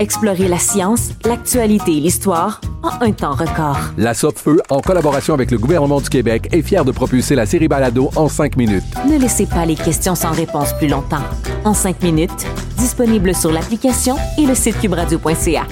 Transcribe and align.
Explorez 0.00 0.48
la 0.48 0.58
science, 0.58 1.10
l'actualité 1.26 1.92
et 1.92 2.00
l'histoire 2.00 2.62
en 2.82 3.04
un 3.04 3.12
temps 3.12 3.34
record. 3.34 3.76
La 3.98 4.14
Feu, 4.14 4.62
en 4.70 4.80
collaboration 4.80 5.34
avec 5.34 5.50
le 5.50 5.58
gouvernement 5.58 6.00
du 6.00 6.08
Québec, 6.08 6.48
est 6.52 6.62
fière 6.62 6.86
de 6.86 6.90
propulser 6.90 7.34
la 7.34 7.44
série 7.44 7.68
Balado 7.68 8.08
en 8.16 8.26
5 8.26 8.56
minutes. 8.56 8.82
Ne 9.06 9.18
laissez 9.18 9.44
pas 9.44 9.66
les 9.66 9.74
questions 9.74 10.14
sans 10.14 10.30
réponse 10.30 10.72
plus 10.78 10.88
longtemps. 10.88 11.22
En 11.66 11.74
5 11.74 12.02
minutes, 12.02 12.46
disponible 12.78 13.34
sur 13.34 13.52
l'application 13.52 14.16
et 14.38 14.46
le 14.46 14.54
site 14.54 14.80
cubradio.ca. 14.80 15.66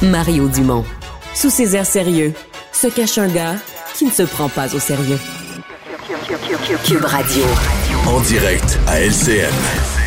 Mario 0.00 0.48
Dumont. 0.48 0.84
Sous 1.34 1.50
ses 1.50 1.76
airs 1.76 1.84
sérieux, 1.84 2.32
se 2.72 2.86
cache 2.86 3.18
un 3.18 3.28
gars 3.28 3.56
qui 3.94 4.06
ne 4.06 4.10
se 4.10 4.22
prend 4.22 4.48
pas 4.48 4.74
au 4.74 4.78
sérieux. 4.78 5.18
Cube 6.82 7.04
Radio. 7.04 7.44
En 8.06 8.20
direct 8.20 8.78
à 8.86 9.00
LCN. 9.02 9.97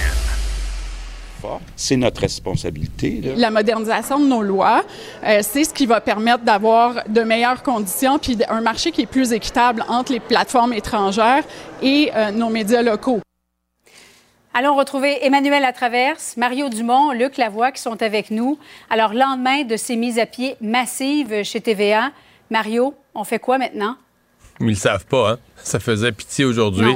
C'est 1.75 1.97
notre 1.97 2.21
responsabilité. 2.21 3.21
là. 3.21 3.31
La 3.35 3.51
modernisation 3.51 4.19
de 4.19 4.25
nos 4.25 4.41
lois, 4.41 4.83
euh, 5.23 5.39
c'est 5.41 5.63
ce 5.63 5.73
qui 5.73 5.85
va 5.85 6.01
permettre 6.01 6.43
d'avoir 6.43 7.03
de 7.07 7.21
meilleures 7.21 7.63
conditions 7.63 8.19
puis 8.19 8.37
un 8.49 8.61
marché 8.61 8.91
qui 8.91 9.01
est 9.01 9.05
plus 9.05 9.33
équitable 9.33 9.83
entre 9.87 10.11
les 10.11 10.19
plateformes 10.19 10.73
étrangères 10.73 11.43
et 11.81 12.11
euh, 12.15 12.31
nos 12.31 12.49
médias 12.49 12.81
locaux. 12.81 13.21
Allons 14.53 14.75
retrouver 14.75 15.25
Emmanuel 15.25 15.61
Latraverse, 15.61 16.35
Mario 16.35 16.67
Dumont, 16.67 17.13
Luc 17.13 17.37
Lavoie 17.37 17.71
qui 17.71 17.81
sont 17.81 18.03
avec 18.03 18.31
nous. 18.31 18.59
Alors, 18.89 19.13
lendemain 19.13 19.63
de 19.63 19.77
ces 19.77 19.95
mises 19.95 20.19
à 20.19 20.25
pied 20.25 20.57
massives 20.59 21.43
chez 21.43 21.61
TVA, 21.61 22.11
Mario, 22.49 22.93
on 23.15 23.23
fait 23.23 23.39
quoi 23.39 23.57
maintenant? 23.57 23.95
Ils 24.59 24.67
le 24.67 24.75
savent 24.75 25.05
pas, 25.05 25.31
hein? 25.31 25.37
Ça 25.63 25.79
faisait 25.79 26.11
pitié 26.11 26.43
aujourd'hui. 26.43 26.93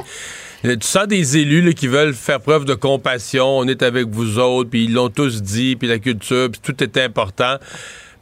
Euh, 0.64 0.76
Tu 0.76 0.86
sens 0.86 1.06
des 1.06 1.36
élus 1.36 1.62
là, 1.62 1.72
qui 1.72 1.86
veulent 1.86 2.14
faire 2.14 2.40
preuve 2.40 2.64
de 2.64 2.74
compassion. 2.74 3.58
On 3.58 3.68
est 3.68 3.82
avec 3.82 4.08
vous 4.08 4.38
autres, 4.38 4.70
puis 4.70 4.84
ils 4.84 4.92
l'ont 4.92 5.10
tous 5.10 5.42
dit, 5.42 5.76
puis 5.76 5.88
la 5.88 5.98
culture, 5.98 6.50
puis 6.50 6.60
tout 6.62 6.82
est 6.82 6.96
important. 6.98 7.56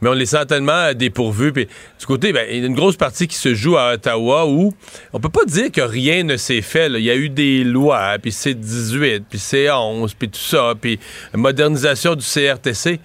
Mais 0.01 0.09
on 0.09 0.13
les 0.13 0.25
sent 0.25 0.45
tellement 0.45 0.93
dépourvus. 0.93 1.53
Puis 1.53 1.67
du 1.99 2.05
côté, 2.05 2.33
ben, 2.33 2.45
il 2.49 2.59
y 2.59 2.63
a 2.63 2.65
une 2.65 2.75
grosse 2.75 2.97
partie 2.97 3.27
qui 3.27 3.37
se 3.37 3.55
joue 3.55 3.77
à 3.77 3.93
Ottawa 3.93 4.45
où 4.45 4.73
on 5.13 5.19
peut 5.19 5.29
pas 5.29 5.45
dire 5.45 5.71
que 5.71 5.81
rien 5.81 6.23
ne 6.23 6.37
s'est 6.37 6.61
fait. 6.61 6.87
Il 6.87 6.99
y 6.99 7.09
a 7.09 7.15
eu 7.15 7.29
des 7.29 7.63
lois, 7.63 8.17
puis 8.21 8.31
c'est 8.31 8.53
18, 8.53 9.23
puis 9.29 9.39
c'est 9.39 9.71
11, 9.71 10.13
puis 10.13 10.29
tout 10.29 10.39
ça, 10.39 10.73
puis 10.79 10.99
modernisation 11.33 12.15
du 12.15 12.25
CRTC. 12.25 12.99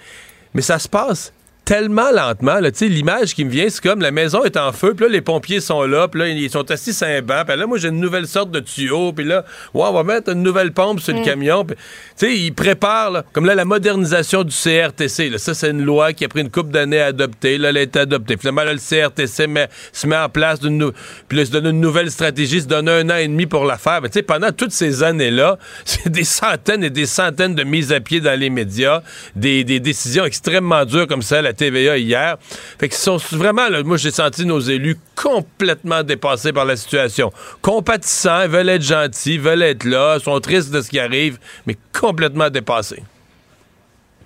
Mais 0.52 0.62
ça 0.62 0.78
se 0.78 0.88
passe 0.88 1.32
tellement 1.64 2.10
lentement. 2.10 2.58
là. 2.60 2.70
Tu 2.70 2.78
sais, 2.78 2.88
L'image 2.88 3.34
qui 3.34 3.44
me 3.44 3.50
vient, 3.50 3.66
c'est 3.68 3.82
comme 3.82 4.00
la 4.00 4.10
maison 4.10 4.42
est 4.44 4.56
en 4.56 4.72
feu, 4.72 4.94
puis 4.94 5.06
là, 5.06 5.12
les 5.12 5.20
pompiers 5.20 5.60
sont 5.60 5.82
là, 5.82 6.08
puis 6.08 6.20
là, 6.20 6.28
ils 6.28 6.50
sont 6.50 6.68
assis 6.70 6.92
sur 6.92 7.06
un 7.06 7.22
banc, 7.22 7.42
puis 7.46 7.56
là, 7.56 7.66
moi, 7.66 7.78
j'ai 7.78 7.88
une 7.88 8.00
nouvelle 8.00 8.26
sorte 8.26 8.50
de 8.50 8.60
tuyau, 8.60 9.12
puis 9.12 9.24
là, 9.24 9.44
ouais, 9.74 9.84
on 9.86 9.92
va 9.92 10.02
mettre 10.02 10.30
une 10.32 10.42
nouvelle 10.42 10.72
pompe 10.72 11.00
sur 11.00 11.14
le 11.14 11.24
camion. 11.24 11.64
puis, 11.64 11.76
Tu 12.18 12.26
sais, 12.26 12.36
ils 12.36 12.52
préparent, 12.52 13.10
là, 13.10 13.24
comme 13.32 13.46
là, 13.46 13.54
la 13.54 13.64
modernisation 13.64 14.42
du 14.42 14.54
CRTC. 14.54 15.28
là. 15.30 15.38
Ça, 15.38 15.54
c'est 15.54 15.70
une 15.70 15.84
loi 15.84 16.12
qui 16.12 16.24
a 16.24 16.28
pris 16.28 16.40
une 16.40 16.50
couple 16.50 16.70
d'années 16.70 17.00
à 17.00 17.06
adopter. 17.06 17.56
Là, 17.58 17.68
elle 17.70 17.76
a 17.76 17.82
été 17.82 18.00
adoptée. 18.00 18.36
Finalement, 18.36 18.64
là, 18.64 18.72
le 18.72 18.78
CRTC 18.80 19.46
met- 19.46 19.68
se 19.92 20.06
met 20.06 20.16
en 20.16 20.28
place, 20.28 20.60
d'une 20.60 20.90
puis 21.28 21.38
là, 21.38 21.44
se 21.44 21.50
donne 21.52 21.66
une 21.66 21.80
nouvelle 21.80 22.10
stratégie, 22.10 22.60
se 22.62 22.66
donne 22.66 22.88
un 22.88 23.08
an 23.10 23.16
et 23.16 23.28
demi 23.28 23.46
pour 23.46 23.64
la 23.64 23.78
faire. 23.78 24.00
Mais 24.02 24.08
tu 24.08 24.14
sais, 24.14 24.22
pendant 24.22 24.50
toutes 24.50 24.72
ces 24.72 25.02
années-là, 25.02 25.58
c'est 25.84 26.08
des 26.08 26.24
centaines 26.24 26.82
et 26.82 26.90
des 26.90 27.06
centaines 27.06 27.54
de 27.54 27.62
mises 27.62 27.92
à 27.92 28.00
pied 28.00 28.20
dans 28.20 28.38
les 28.38 28.50
médias, 28.50 29.02
des, 29.36 29.62
des 29.64 29.78
décisions 29.78 30.24
extrêmement 30.24 30.84
dures 30.84 31.06
comme 31.06 31.22
ça, 31.22 31.40
la 31.42 31.52
TVA 31.60 31.98
hier. 31.98 32.36
Fait 32.78 32.88
qu'ils 32.88 32.98
sont 32.98 33.18
vraiment, 33.32 33.68
là, 33.68 33.82
moi, 33.82 33.96
j'ai 33.96 34.10
senti 34.10 34.44
nos 34.44 34.60
élus 34.60 34.96
complètement 35.14 36.02
dépassés 36.02 36.52
par 36.52 36.64
la 36.64 36.76
situation. 36.76 37.32
Compatissants, 37.62 38.42
ils 38.42 38.48
veulent 38.48 38.68
être 38.68 38.82
gentils, 38.82 39.34
ils 39.34 39.40
veulent 39.40 39.62
être 39.62 39.84
là, 39.84 40.18
sont 40.18 40.40
tristes 40.40 40.70
de 40.70 40.80
ce 40.80 40.90
qui 40.90 40.98
arrive, 40.98 41.38
mais 41.66 41.76
complètement 41.98 42.50
dépassés. 42.50 43.02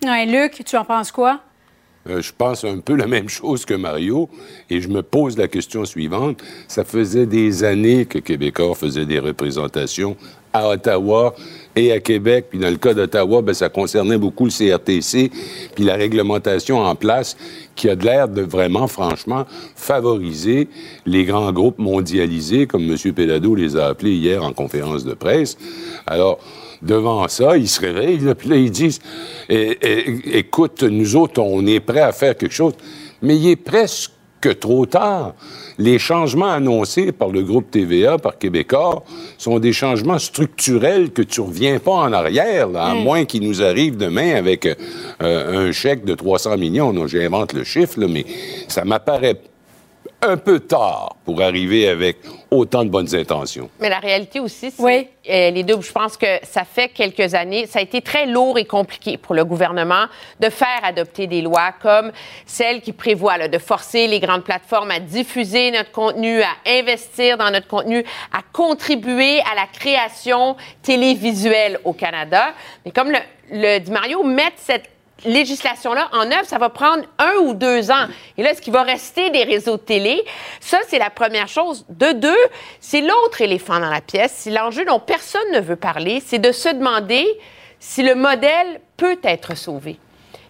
Ouais, 0.04 0.26
Luc, 0.26 0.64
tu 0.64 0.76
en 0.76 0.84
penses 0.84 1.10
quoi? 1.10 1.40
Euh, 2.08 2.20
je 2.20 2.32
pense 2.36 2.64
un 2.64 2.80
peu 2.80 2.94
la 2.94 3.06
même 3.06 3.28
chose 3.28 3.64
que 3.64 3.74
Mario 3.74 4.28
et 4.68 4.80
je 4.80 4.88
me 4.88 5.02
pose 5.02 5.38
la 5.38 5.48
question 5.48 5.84
suivante. 5.84 6.42
Ça 6.68 6.84
faisait 6.84 7.26
des 7.26 7.64
années 7.64 8.04
que 8.04 8.18
Québécois 8.18 8.74
faisait 8.74 9.06
des 9.06 9.18
représentations 9.18 10.16
à 10.54 10.69
Ottawa 10.69 11.34
et 11.76 11.92
à 11.92 12.00
Québec. 12.00 12.47
Puis 12.48 12.59
dans 12.59 12.70
le 12.70 12.76
cas 12.76 12.94
d'Ottawa, 12.94 13.42
ben, 13.42 13.53
ça 13.53 13.69
concernait 13.69 14.16
beaucoup 14.16 14.47
le 14.47 14.50
CRTC, 14.50 15.31
puis 15.75 15.84
la 15.84 15.97
réglementation 15.97 16.78
en 16.78 16.94
place 16.94 17.37
qui 17.75 17.91
a 17.91 17.97
de 17.97 18.04
l'air 18.04 18.28
de 18.28 18.41
vraiment, 18.41 18.87
franchement, 18.87 19.44
favoriser 19.75 20.69
les 21.04 21.25
grands 21.25 21.53
groupes 21.53 21.78
mondialisés, 21.78 22.66
comme 22.66 22.82
M. 22.84 23.12
Pellado 23.12 23.54
les 23.54 23.76
a 23.76 23.88
appelés 23.88 24.12
hier 24.12 24.43
en 24.43 24.53
conférence 24.53 25.04
de 25.04 25.14
presse. 25.14 25.59
Alors, 26.06 26.38
devant 26.81 27.26
ça, 27.28 27.56
ils 27.56 27.69
se 27.69 27.81
réveillent, 27.81 28.34
puis 28.38 28.48
là, 28.48 28.56
ils 28.56 28.70
disent 28.70 29.00
Eh, 29.48 29.76
eh, 29.82 30.38
Écoute, 30.38 30.84
nous 30.84 31.16
autres, 31.16 31.43
on 31.43 31.66
est 31.66 31.81
prêts 31.81 32.00
à 32.00 32.12
faire 32.12 32.37
quelque 32.37 32.54
chose. 32.54 32.75
Mais 33.22 33.37
il 33.37 33.48
est 33.48 33.56
presque 33.56 34.13
trop 34.49 34.87
tard. 34.87 35.34
Les 35.78 35.99
changements 35.99 36.50
annoncés 36.50 37.12
par 37.12 37.28
le 37.28 37.43
groupe 37.43 37.71
TVA, 37.71 38.19
par 38.19 38.38
Québécois, 38.38 39.03
sont 39.38 39.59
des 39.59 39.72
changements 39.72 40.19
structurels 40.19 41.10
que 41.10 41.22
tu 41.22 41.41
reviens 41.41 41.78
pas 41.78 41.93
en 41.93 42.12
arrière, 42.12 42.69
là, 42.69 42.84
à 42.84 42.94
moins 42.94 43.25
qu'il 43.25 43.47
nous 43.47 43.62
arrive 43.62 43.97
demain 43.97 44.37
avec 44.37 44.66
euh, 44.66 45.69
un 45.69 45.72
chèque 45.72 46.05
de 46.05 46.15
300 46.15 46.56
millions. 46.59 46.93
Non, 46.93 47.06
j'invente 47.06 47.53
le 47.53 47.65
chiffre, 47.65 47.99
là, 47.99 48.06
mais 48.09 48.25
ça 48.69 48.84
m'apparaît 48.84 49.41
un 50.26 50.36
peu 50.36 50.60
tard 50.60 51.16
pour 51.24 51.40
arriver 51.42 51.88
avec 51.88 52.18
autant 52.50 52.84
de 52.84 52.90
bonnes 52.90 53.14
intentions. 53.14 53.68
Mais 53.80 53.88
la 53.88 53.98
réalité 53.98 54.40
aussi, 54.40 54.70
c'est 54.70 54.82
Oui. 54.82 55.08
euh, 55.28 55.50
les 55.50 55.62
deux. 55.62 55.80
Je 55.80 55.92
pense 55.92 56.16
que 56.16 56.26
ça 56.42 56.64
fait 56.64 56.88
quelques 56.88 57.34
années, 57.34 57.66
ça 57.66 57.78
a 57.78 57.82
été 57.82 58.00
très 58.00 58.26
lourd 58.26 58.58
et 58.58 58.64
compliqué 58.64 59.16
pour 59.16 59.34
le 59.34 59.44
gouvernement 59.44 60.06
de 60.40 60.48
faire 60.50 60.80
adopter 60.82 61.26
des 61.26 61.42
lois 61.42 61.72
comme 61.82 62.12
celle 62.46 62.80
qui 62.80 62.92
prévoit 62.92 63.38
là, 63.38 63.48
de 63.48 63.58
forcer 63.58 64.06
les 64.06 64.20
grandes 64.20 64.44
plateformes 64.44 64.90
à 64.90 65.00
diffuser 65.00 65.70
notre 65.70 65.90
contenu, 65.92 66.42
à 66.42 66.48
investir 66.66 67.36
dans 67.38 67.50
notre 67.50 67.66
contenu, 67.68 68.04
à 68.32 68.40
contribuer 68.52 69.40
à 69.40 69.54
la 69.54 69.66
création 69.72 70.56
télévisuelle 70.82 71.78
au 71.84 71.92
Canada. 71.92 72.52
Mais 72.84 72.90
comme 72.92 73.10
le, 73.10 73.18
le 73.50 73.78
dit 73.78 73.90
Mario, 73.90 74.22
mettre 74.22 74.56
cette 74.58 74.88
législation-là 75.25 76.08
en 76.12 76.26
œuvre, 76.26 76.44
ça 76.44 76.58
va 76.58 76.69
prendre 76.69 77.04
un 77.19 77.34
ou 77.42 77.54
deux 77.54 77.91
ans. 77.91 78.06
Et 78.36 78.42
là, 78.42 78.50
est-ce 78.50 78.60
qu'il 78.60 78.72
va 78.72 78.82
rester 78.82 79.30
des 79.30 79.44
réseaux 79.44 79.76
de 79.76 79.82
télé? 79.82 80.25
Ça, 80.61 80.78
c'est 80.88 80.99
la 80.99 81.11
première 81.11 81.49
chose. 81.49 81.84
De 81.88 82.12
deux, 82.12 82.44
c'est 82.81 83.00
l'autre 83.00 83.40
éléphant 83.40 83.81
dans 83.81 83.90
la 83.90 84.00
pièce. 84.00 84.34
C'est 84.37 84.50
l'enjeu 84.50 84.84
dont 84.84 85.00
personne 85.00 85.50
ne 85.52 85.61
veut 85.61 85.76
parler, 85.76 86.22
c'est 86.25 86.38
de 86.38 86.52
se 86.52 86.69
demander 86.69 87.26
si 87.78 88.02
le 88.02 88.14
modèle 88.14 88.81
peut 88.96 89.19
être 89.22 89.56
sauvé. 89.56 89.99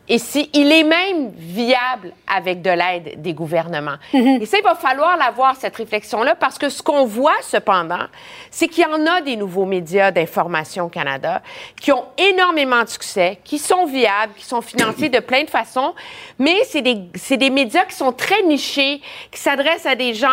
Et 0.09 0.19
s'il 0.19 0.71
est 0.71 0.85
même 0.85 1.31
viable 1.35 2.13
avec 2.27 2.61
de 2.61 2.71
l'aide 2.71 3.23
des 3.23 3.33
gouvernements. 3.33 3.97
Et 4.13 4.45
ça, 4.45 4.59
il 4.59 4.65
va 4.65 4.75
falloir 4.75 5.17
l'avoir, 5.17 5.57
cette 5.57 5.77
réflexion-là, 5.77 6.35
parce 6.35 6.59
que 6.59 6.69
ce 6.69 6.83
qu'on 6.83 7.07
voit, 7.07 7.41
cependant, 7.43 8.07
c'est 8.51 8.69
qu'il 8.69 8.85
y 8.85 8.87
en 8.87 9.07
a 9.07 9.23
des 9.23 9.37
nouveaux 9.37 9.65
médias 9.65 10.11
d'information 10.11 10.85
au 10.85 10.89
Canada 10.89 11.43
qui 11.81 11.93
ont 11.93 12.05
énormément 12.19 12.83
de 12.83 12.89
succès, 12.89 13.39
qui 13.45 13.59
sont 13.59 13.87
viables, 13.87 14.35
qui 14.37 14.45
sont 14.45 14.61
financés 14.61 15.09
de 15.09 15.21
plein 15.21 15.45
de 15.45 15.51
façons, 15.51 15.95
mais 16.39 16.65
c'est 16.65 16.83
des, 16.83 16.99
c'est 17.15 17.37
des 17.37 17.51
médias 17.51 17.85
qui 17.85 17.95
sont 17.95 18.13
très 18.13 18.43
nichés, 18.43 19.01
qui 19.31 19.41
s'adressent 19.41 19.87
à 19.87 19.95
des 19.95 20.13
gens 20.13 20.29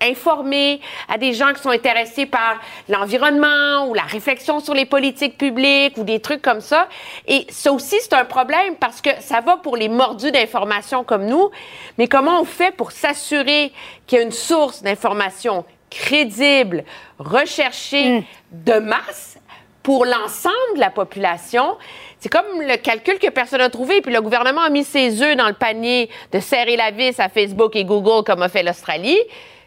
informés, 0.00 0.80
à 1.08 1.18
des 1.18 1.32
gens 1.32 1.52
qui 1.52 1.62
sont 1.62 1.70
intéressés 1.70 2.26
par 2.26 2.60
l'environnement 2.88 3.86
ou 3.88 3.94
la 3.94 4.02
réflexion 4.02 4.60
sur 4.60 4.74
les 4.74 4.86
politiques 4.86 5.38
publiques 5.38 5.96
ou 5.96 6.04
des 6.04 6.20
trucs 6.20 6.42
comme 6.42 6.60
ça. 6.60 6.88
Et 7.26 7.46
ça 7.50 7.72
aussi, 7.72 7.96
c'est 8.00 8.14
un 8.14 8.24
problème 8.24 8.76
parce 8.76 9.00
que 9.00 9.10
ça 9.20 9.40
va 9.40 9.56
pour 9.56 9.76
les 9.76 9.88
mordus 9.88 10.32
d'information 10.32 11.04
comme 11.04 11.26
nous, 11.26 11.50
mais 11.98 12.08
comment 12.08 12.40
on 12.40 12.44
fait 12.44 12.74
pour 12.74 12.92
s'assurer 12.92 13.72
qu'il 14.06 14.18
y 14.18 14.20
a 14.20 14.24
une 14.24 14.32
source 14.32 14.82
d'information 14.82 15.64
crédible, 15.90 16.84
recherchée 17.18 18.24
de 18.50 18.78
masse 18.78 19.38
pour 19.82 20.04
l'ensemble 20.04 20.74
de 20.74 20.80
la 20.80 20.90
population? 20.90 21.76
C'est 22.18 22.30
comme 22.30 22.62
le 22.62 22.76
calcul 22.78 23.18
que 23.18 23.28
personne 23.28 23.58
n'a 23.58 23.68
trouvé, 23.68 24.00
puis 24.00 24.12
le 24.12 24.22
gouvernement 24.22 24.62
a 24.62 24.70
mis 24.70 24.84
ses 24.84 25.22
œufs 25.22 25.36
dans 25.36 25.46
le 25.46 25.52
panier 25.52 26.08
de 26.32 26.40
serrer 26.40 26.74
la 26.74 26.90
vis 26.90 27.20
à 27.20 27.28
Facebook 27.28 27.76
et 27.76 27.84
Google 27.84 28.24
comme 28.24 28.40
a 28.40 28.48
fait 28.48 28.62
l'Australie. 28.62 29.18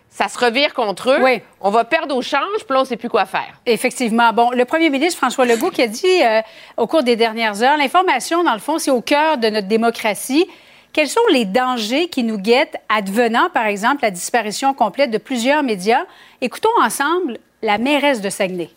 Ça 0.09 0.27
se 0.29 0.37
revire 0.39 0.73
contre 0.73 1.11
eux. 1.11 1.21
Oui. 1.21 1.41
On 1.61 1.69
va 1.69 1.83
perdre 1.83 2.15
au 2.15 2.21
change, 2.21 2.41
puis 2.65 2.73
là, 2.73 2.77
on 2.77 2.81
ne 2.81 2.87
sait 2.87 2.97
plus 2.97 3.09
quoi 3.09 3.25
faire. 3.25 3.53
Effectivement. 3.65 4.33
Bon, 4.33 4.49
le 4.51 4.65
premier 4.65 4.89
ministre 4.89 5.17
François 5.17 5.45
Legault 5.45 5.69
qui 5.69 5.83
a 5.83 5.87
dit 5.87 6.23
euh, 6.23 6.41
au 6.75 6.87
cours 6.87 7.03
des 7.03 7.15
dernières 7.15 7.61
heures, 7.61 7.77
l'information, 7.77 8.43
dans 8.43 8.53
le 8.53 8.59
fond, 8.59 8.79
c'est 8.79 8.91
au 8.91 9.01
cœur 9.01 9.37
de 9.37 9.49
notre 9.49 9.67
démocratie. 9.67 10.47
Quels 10.91 11.07
sont 11.07 11.19
les 11.31 11.45
dangers 11.45 12.07
qui 12.07 12.23
nous 12.23 12.39
guettent 12.39 12.77
advenant, 12.89 13.49
par 13.53 13.67
exemple, 13.67 14.01
la 14.01 14.09
disparition 14.09 14.73
complète 14.73 15.11
de 15.11 15.19
plusieurs 15.19 15.61
médias? 15.61 16.05
Écoutons 16.41 16.69
ensemble 16.81 17.37
la 17.61 17.77
mairesse 17.77 18.21
de 18.21 18.29
Saguenay. 18.29 18.71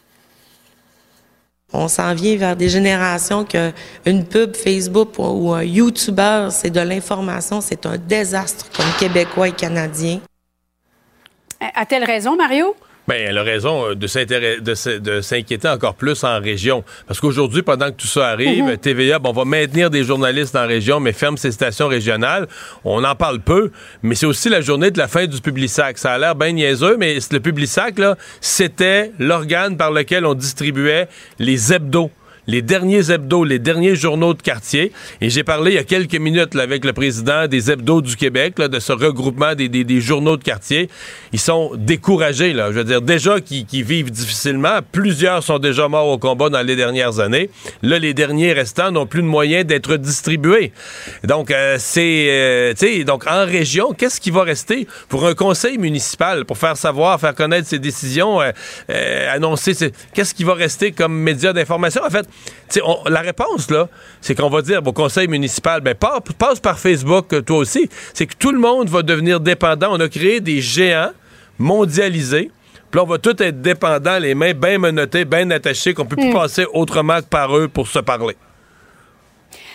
On 1.73 1.89
s'en 1.89 2.15
vient 2.15 2.37
vers 2.37 2.57
des 2.57 2.69
générations 2.69 3.45
que 3.45 3.73
une 4.05 4.25
pub 4.25 4.57
Facebook 4.57 5.11
ou 5.19 5.53
un 5.53 5.63
YouTuber, 5.63 6.49
c'est 6.51 6.71
de 6.71 6.81
l'information, 6.81 7.61
c'est 7.61 7.87
un 7.87 7.97
désastre 7.97 8.67
comme 8.77 8.93
Québécois 8.99 9.49
et 9.49 9.53
Canadiens. 9.53 10.21
A-t-elle 11.61 12.05
raison, 12.05 12.37
Mario? 12.37 12.75
Ben, 13.09 13.27
elle 13.29 13.39
a 13.39 13.43
raison 13.43 13.89
euh, 13.91 13.95
de 13.97 15.21
s'inquiéter 15.21 15.69
encore 15.69 15.95
plus 15.95 16.23
en 16.23 16.39
région. 16.39 16.85
Parce 17.09 17.19
qu'aujourd'hui, 17.19 17.63
pendant 17.63 17.87
que 17.91 17.97
tout 17.97 18.07
ça 18.07 18.29
arrive, 18.29 18.65
Mhm. 18.65 18.77
TVA, 18.77 19.19
bon, 19.19 19.31
on 19.31 19.33
va 19.33 19.45
maintenir 19.45 19.91
des 19.91 20.05
journalistes 20.05 20.55
en 20.55 20.67
région, 20.67 21.01
mais 21.01 21.13
ferme 21.13 21.37
ses 21.37 21.51
stations 21.51 21.89
régionales. 21.89 22.47
On 22.85 23.03
en 23.03 23.15
parle 23.17 23.41
peu, 23.41 23.73
mais 24.03 24.15
c'est 24.15 24.27
aussi 24.27 24.49
la 24.49 24.61
journée 24.61 24.91
de 24.93 24.99
la 24.99 25.09
fin 25.09 25.27
du 25.27 25.41
Publisac. 25.41 25.99
Ça 25.99 26.13
a 26.13 26.19
l'air 26.19 26.35
bien 26.37 26.53
niaiseux, 26.53 26.97
mais 26.99 27.19
le 27.33 27.41
Publisac, 27.41 27.99
là, 27.99 28.17
c'était 28.41 29.11
l'organe 29.19 29.77
par 29.77 29.91
lequel 29.91 30.25
on 30.25 30.35
distribuait 30.35 31.09
les 31.41 31.73
hebdos 31.73 32.11
les 32.51 32.63
derniers 32.63 33.13
hebdos, 33.13 33.45
les 33.45 33.61
derniers 33.61 33.95
journaux 33.95 34.35
de 34.35 34.43
quartier. 34.43 34.93
Et 35.21 35.31
j'ai 35.31 35.45
parlé 35.45 35.73
il 35.73 35.75
y 35.75 35.79
a 35.79 35.85
quelques 35.85 36.17
minutes 36.17 36.57
avec 36.57 36.85
le 36.85 36.93
président 36.93 37.47
des 37.47 37.71
hebdos 37.71 38.01
du 38.03 38.17
Québec, 38.17 38.57
de 38.57 38.81
ce 38.81 38.93
regroupement 38.93 39.55
des, 39.55 40.01
journaux 40.01 40.37
de 40.37 40.43
quartier. 40.43 40.89
Ils 41.33 41.39
sont 41.39 41.71
découragés. 41.77 42.53
Je 42.53 42.73
veux 42.73 42.85
dire, 42.85 43.03
déjà 43.03 43.41
qui, 43.41 43.65
vivent 43.83 44.11
difficilement. 44.11 44.81
Plusieurs 44.91 45.45
sont 45.45 45.59
déjà 45.59 45.87
morts 45.87 46.09
au 46.09 46.19
combat 46.19 46.49
dans 46.49 46.63
les 46.63 46.75
dernières 46.75 47.21
années. 47.21 47.51
Là, 47.83 47.99
les 47.99 48.15
derniers 48.15 48.53
restants 48.53 48.91
n'ont 48.91 49.07
plus 49.07 49.23
de 49.23 49.29
moyens 49.29 49.65
d'être 49.65 49.97
distribués. 49.97 50.73
Donc, 51.23 51.53
euh, 51.53 51.77
c'est... 51.79 52.27
euh, 52.31 53.05
donc 53.05 53.27
en 53.29 53.47
région, 53.47 53.93
qu'est-ce 53.93 54.21
qui 54.21 54.31
va 54.31 54.43
rester 54.43 54.89
pour 55.09 55.27
un 55.27 55.35
conseil 55.35 55.79
municipal, 55.79 56.45
pour 56.45 56.59
faire 56.59 56.77
savoir, 56.77 57.21
faire 57.21 57.35
connaître 57.35 57.69
ses 57.69 57.79
décisions, 57.79 58.41
euh, 58.41 58.51
euh, 58.91 59.35
annoncer... 59.35 59.93
Qu'est-ce 60.15 60.35
qui 60.35 60.45
va 60.45 60.55
rester 60.55 60.91
comme 60.91 61.15
média 61.15 61.53
d'information? 61.53 62.03
En 62.05 62.11
fait, 62.11 62.27
on- 62.85 63.09
la 63.09 63.21
réponse, 63.21 63.71
là, 63.71 63.89
c'est 64.21 64.35
qu'on 64.35 64.49
va 64.51 64.63
dire 64.63 64.81
au 64.87 64.93
conseil 64.93 65.29
municipal, 65.29 65.81
ben, 65.81 65.95
pa- 65.95 66.21
passe 66.39 66.61
par 66.61 66.79
Facebook, 66.79 67.33
euh, 67.33 67.43
toi 67.43 67.59
aussi. 67.59 67.89
C'est 68.15 68.27
que 68.27 68.35
tout 68.39 68.53
le 68.53 68.59
monde 68.59 68.89
va 68.89 69.03
devenir 69.03 69.41
dépendant. 69.41 69.89
On 69.93 70.01
a 70.01 70.09
créé 70.09 70.41
des 70.41 70.61
géants 70.61 71.11
mondialisés. 71.59 72.51
Puis 72.91 72.99
là, 72.99 73.05
on 73.05 73.07
va 73.07 73.19
tous 73.19 73.41
être 73.43 73.61
dépendants, 73.63 74.19
les 74.19 74.35
mains 74.35 74.53
bien 74.55 74.79
menottées, 74.79 75.25
bien 75.25 75.49
attachées, 75.51 75.95
qu'on 75.95 76.07
peut 76.07 76.17
plus 76.17 76.31
Mm. 76.31 76.35
passer 76.35 76.67
autrement 76.73 77.19
que 77.21 77.27
par 77.27 77.57
eux 77.57 77.69
pour 77.69 77.87
se 77.87 78.01
parler. 78.01 78.37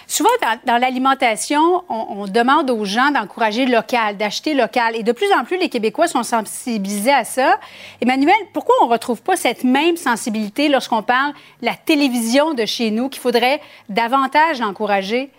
Souvent, 0.08 0.30
dans, 0.66 0.78
l'alimentation, 0.78 1.84
on, 1.90 2.22
on 2.22 2.28
demande 2.28 2.70
aux 2.70 2.86
gens 2.86 3.12
d'encourager 3.12 3.66
local, 3.66 4.18
d'acheter 4.18 4.54
local. 4.54 4.96
Et 4.96 5.04
de 5.04 5.12
plus 5.12 5.32
en 5.34 5.44
plus, 5.44 5.58
les 5.58 5.70
Québécois 5.70 6.08
sont 6.08 6.24
sensibilisés 6.24 7.14
à 7.14 7.24
ça. 7.24 7.60
Emmanuel, 8.02 8.36
pourquoi 8.54 8.76
on 8.82 8.86
ne 8.86 8.92
retrouve 8.92 9.22
pas 9.22 9.36
cette 9.36 9.64
même 9.64 9.98
sensibilité 9.98 10.70
lorsqu'on 10.70 11.04
parle 11.04 11.34
de 11.62 11.66
la 11.66 11.76
télévision 11.76 12.54
de 12.54 12.66
chez 12.66 12.92
nous, 12.92 13.10
qu'il 13.10 13.22
faudrait 13.22 13.62
davantage 13.90 14.62
encourager? 14.62 15.32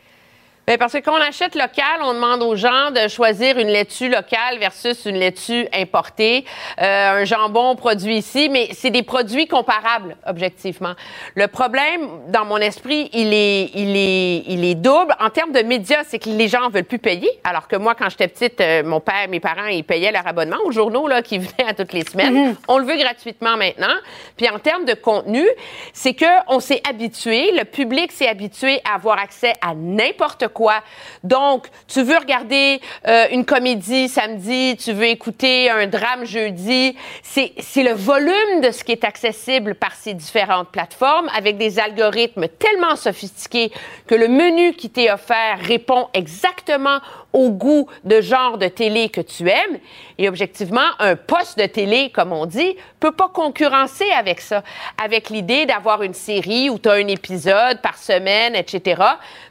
Bien, 0.68 0.78
parce 0.78 0.94
que 0.94 0.98
quand 0.98 1.12
on 1.12 1.22
achète 1.22 1.54
local, 1.54 2.00
on 2.02 2.12
demande 2.12 2.42
aux 2.42 2.56
gens 2.56 2.90
de 2.90 3.06
choisir 3.06 3.56
une 3.56 3.68
laitue 3.68 4.08
locale 4.08 4.58
versus 4.58 5.04
une 5.04 5.14
laitue 5.14 5.68
importée, 5.72 6.44
euh, 6.82 7.20
un 7.20 7.24
jambon 7.24 7.76
produit 7.76 8.16
ici, 8.16 8.48
mais 8.50 8.70
c'est 8.72 8.90
des 8.90 9.04
produits 9.04 9.46
comparables, 9.46 10.16
objectivement. 10.26 10.94
Le 11.36 11.46
problème, 11.46 12.08
dans 12.30 12.44
mon 12.44 12.56
esprit, 12.56 13.08
il 13.12 13.32
est, 13.32 13.70
il 13.74 13.96
est, 13.96 14.42
il 14.48 14.64
est 14.64 14.74
double. 14.74 15.14
En 15.20 15.30
termes 15.30 15.52
de 15.52 15.60
médias, 15.60 16.02
c'est 16.02 16.18
que 16.18 16.30
les 16.30 16.48
gens 16.48 16.68
veulent 16.68 16.82
plus 16.82 16.98
payer, 16.98 17.30
alors 17.44 17.68
que 17.68 17.76
moi, 17.76 17.94
quand 17.94 18.08
j'étais 18.08 18.26
petite, 18.26 18.60
euh, 18.60 18.82
mon 18.82 18.98
père, 18.98 19.28
mes 19.28 19.38
parents, 19.38 19.66
ils 19.66 19.84
payaient 19.84 20.10
leur 20.10 20.26
abonnement 20.26 20.58
aux 20.64 20.72
journaux 20.72 21.06
là, 21.06 21.22
qui 21.22 21.38
venaient 21.38 21.70
à 21.70 21.74
toutes 21.74 21.92
les 21.92 22.04
semaines. 22.04 22.56
On 22.66 22.78
le 22.78 22.86
veut 22.86 22.96
gratuitement 22.96 23.56
maintenant. 23.56 23.94
Puis 24.36 24.48
en 24.48 24.58
termes 24.58 24.84
de 24.84 24.94
contenu, 24.94 25.46
c'est 25.92 26.14
que 26.14 26.26
on 26.48 26.58
s'est 26.58 26.82
habitué, 26.90 27.52
le 27.52 27.62
public 27.62 28.10
s'est 28.10 28.26
habitué 28.26 28.80
à 28.84 28.96
avoir 28.96 29.20
accès 29.20 29.52
à 29.62 29.72
n'importe 29.72 30.48
quoi. 30.48 30.55
Donc, 31.24 31.66
tu 31.88 32.02
veux 32.02 32.16
regarder 32.16 32.80
euh, 33.06 33.26
une 33.30 33.44
comédie 33.44 34.08
samedi, 34.08 34.76
tu 34.76 34.92
veux 34.92 35.06
écouter 35.06 35.70
un 35.70 35.86
drame 35.86 36.24
jeudi, 36.24 36.96
c'est 37.22 37.82
le 37.82 37.92
volume 37.92 38.60
de 38.62 38.70
ce 38.70 38.84
qui 38.84 38.92
est 38.92 39.04
accessible 39.04 39.74
par 39.74 39.94
ces 39.94 40.14
différentes 40.14 40.68
plateformes 40.68 41.28
avec 41.36 41.56
des 41.56 41.78
algorithmes 41.78 42.48
tellement 42.48 42.96
sophistiqués 42.96 43.72
que 44.06 44.14
le 44.14 44.28
menu 44.28 44.72
qui 44.74 44.90
t'est 44.90 45.10
offert 45.10 45.58
répond 45.60 46.08
exactement 46.14 47.00
au 47.32 47.50
goût 47.50 47.86
de 48.04 48.20
genre 48.22 48.56
de 48.56 48.66
télé 48.66 49.10
que 49.10 49.20
tu 49.20 49.48
aimes. 49.48 49.78
Et 50.16 50.28
objectivement, 50.28 50.88
un 50.98 51.16
poste 51.16 51.58
de 51.58 51.66
télé, 51.66 52.10
comme 52.10 52.32
on 52.32 52.46
dit, 52.46 52.76
peut 52.98 53.12
pas 53.12 53.28
concurrencer 53.28 54.10
avec 54.10 54.40
ça. 54.40 54.62
Avec 55.02 55.28
l'idée 55.28 55.66
d'avoir 55.66 56.02
une 56.02 56.14
série 56.14 56.70
où 56.70 56.78
tu 56.78 56.88
as 56.88 56.92
un 56.92 57.08
épisode 57.08 57.82
par 57.82 57.98
semaine, 57.98 58.54
etc. 58.56 59.02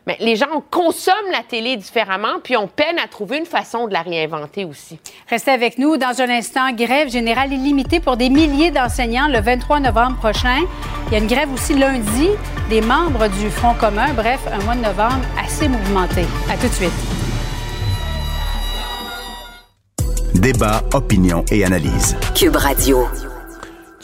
Mais 0.08 0.18
les 0.20 0.36
gens 0.36 0.64
consomment 0.70 1.32
la 1.32 1.42
télé 1.42 1.78
différemment, 1.78 2.40
puis 2.44 2.56
on 2.58 2.68
peine 2.68 3.00
à 3.04 3.08
trouver 3.08 3.38
une 3.38 3.46
façon 3.46 3.88
de 3.88 3.94
la 3.94 4.02
réinventer 4.02 4.66
aussi. 4.66 5.00
Restez 5.30 5.52
avec 5.52 5.78
nous. 5.78 5.98
Dans 5.98 6.22
un 6.22 6.30
instant, 6.30 6.72
grève 6.74 7.10
générale 7.10 7.52
illimitée 7.52 8.00
pour 8.00 8.18
des 8.18 8.30
milliers 8.30 8.72
d'enseignants 8.72 9.28
le 9.28 9.40
23 9.40 9.80
novembre 9.80 10.18
prochain. 10.18 10.60
Il 11.08 11.14
y 11.14 11.16
a 11.16 11.20
une 11.20 11.28
grève 11.28 11.52
aussi 11.52 11.74
lundi 11.74 12.30
des 12.70 12.82
membres 12.82 13.28
du 13.28 13.50
Front 13.50 13.74
commun. 13.74 14.14
Bref, 14.14 14.40
un 14.52 14.64
mois 14.64 14.76
de 14.76 14.82
novembre 14.82 15.22
assez 15.44 15.68
mouvementé. 15.68 16.26
À 16.52 16.58
tout 16.58 16.68
de 16.68 16.74
suite. 16.74 16.92
Débat, 20.36 20.84
opinion 20.94 21.44
et 21.52 21.66
analyse. 21.66 22.16
Cube 22.36 22.56
Radio. 22.56 23.08